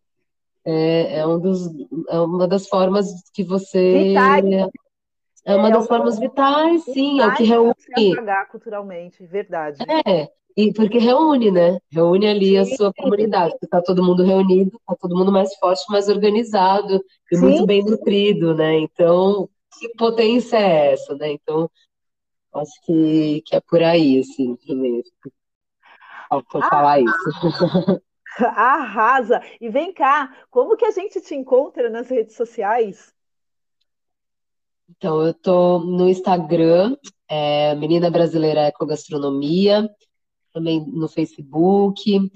[0.66, 1.70] é, é, um dos,
[2.10, 4.06] é uma das formas que você.
[4.06, 4.46] Vitais.
[5.46, 7.76] É uma é das formas vitais, sim, é o que reúne.
[8.16, 9.78] Pagar culturalmente, verdade.
[10.06, 11.78] É, e porque reúne, né?
[11.92, 15.84] Reúne ali sim, a sua comunidade, está todo mundo reunido, está todo mundo mais forte,
[15.90, 17.00] mais organizado
[17.32, 17.42] e sim.
[17.46, 18.80] muito bem nutrido, né?
[18.80, 19.48] Então,
[19.78, 21.32] que potência é essa, né?
[21.32, 21.70] Então,
[22.54, 25.08] acho que, que é por aí, assim, primeiro.
[26.30, 27.08] Vou ah, falar isso.
[28.40, 29.42] Arrasa!
[29.60, 33.14] E vem cá, como que a gente te encontra nas redes sociais?
[34.90, 36.96] Então, eu tô no Instagram,
[37.28, 39.90] é, Menina Brasileira Ecogastronomia,
[40.54, 42.32] também no Facebook,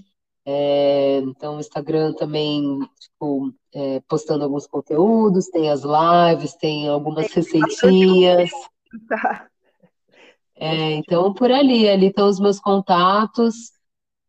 [0.46, 7.28] é, então, o Instagram também, tipo, é, postando alguns conteúdos, tem as lives, tem algumas
[7.28, 8.50] tem receitinhas.
[10.56, 13.72] É, então, por ali, ali estão os meus contatos.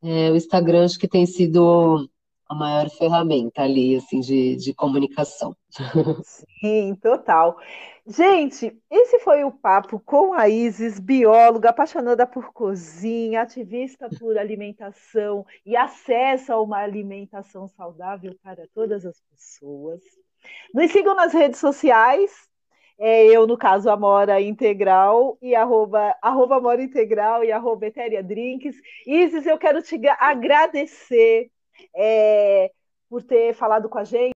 [0.03, 2.09] É, o Instagram acho que tem sido
[2.53, 5.57] a maior ferramenta ali, assim, de, de comunicação.
[6.61, 7.59] Sim, total.
[8.07, 15.47] Gente, esse foi o papo com a Isis, bióloga, apaixonada por cozinha, ativista por alimentação
[15.65, 20.01] e acesso a uma alimentação saudável para todas as pessoas.
[20.75, 22.31] Nos sigam nas redes sociais,
[22.99, 28.77] é, eu, no caso, Amora Integral e arroba, arroba Amora Integral e arroba Etéria Drinks.
[29.07, 31.51] Isis, eu quero te agradecer
[31.95, 32.71] é,
[33.09, 34.33] por ter falado com a gente.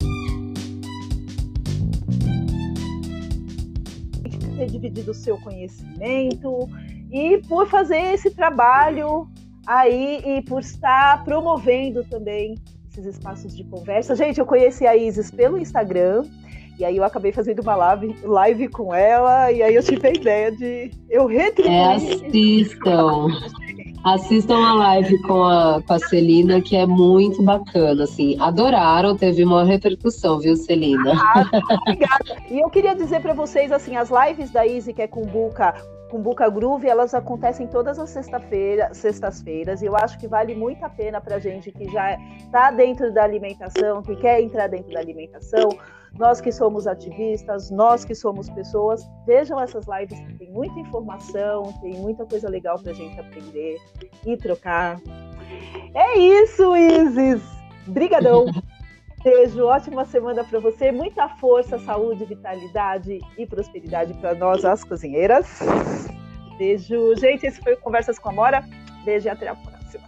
[4.55, 6.69] ter dividido o seu conhecimento
[7.11, 9.27] e por fazer esse trabalho
[9.67, 12.55] aí e por estar promovendo também
[12.89, 14.15] esses espaços de conversa.
[14.15, 16.23] Gente, eu conheci a Isis pelo Instagram.
[16.77, 20.11] E aí eu acabei fazendo uma live, live com ela, e aí eu tive a
[20.11, 21.73] ideia de eu retribuir.
[21.73, 23.27] É, assistam.
[24.05, 28.37] Assistam a live com a, com a Celina, que é muito bacana, assim.
[28.39, 31.13] Adoraram, teve uma repercussão, viu, Celina?
[31.15, 31.43] Ah,
[31.81, 32.43] obrigada.
[32.47, 35.73] E eu queria dizer para vocês, assim, as lives da Easy, que é com Buca,
[36.11, 40.85] com Buca Groove, elas acontecem todas as sexta-feira, sextas-feiras, e eu acho que vale muito
[40.85, 44.99] a pena pra gente que já está dentro da alimentação, que quer entrar dentro da
[44.99, 45.67] alimentação,
[46.17, 51.63] nós que somos ativistas, nós que somos pessoas, vejam essas lives que tem muita informação,
[51.81, 53.77] tem muita coisa legal para a gente aprender
[54.25, 54.99] e trocar.
[55.93, 57.41] É isso, Isis.
[57.87, 58.45] Brigadão.
[59.23, 60.91] Beijo, ótima semana para você.
[60.91, 65.61] Muita força, saúde, vitalidade e prosperidade para nós, as cozinheiras.
[66.59, 67.15] Beijo.
[67.15, 68.63] Gente, esse foi o Conversas com a Mora.
[69.03, 70.03] Beijo e até a próxima.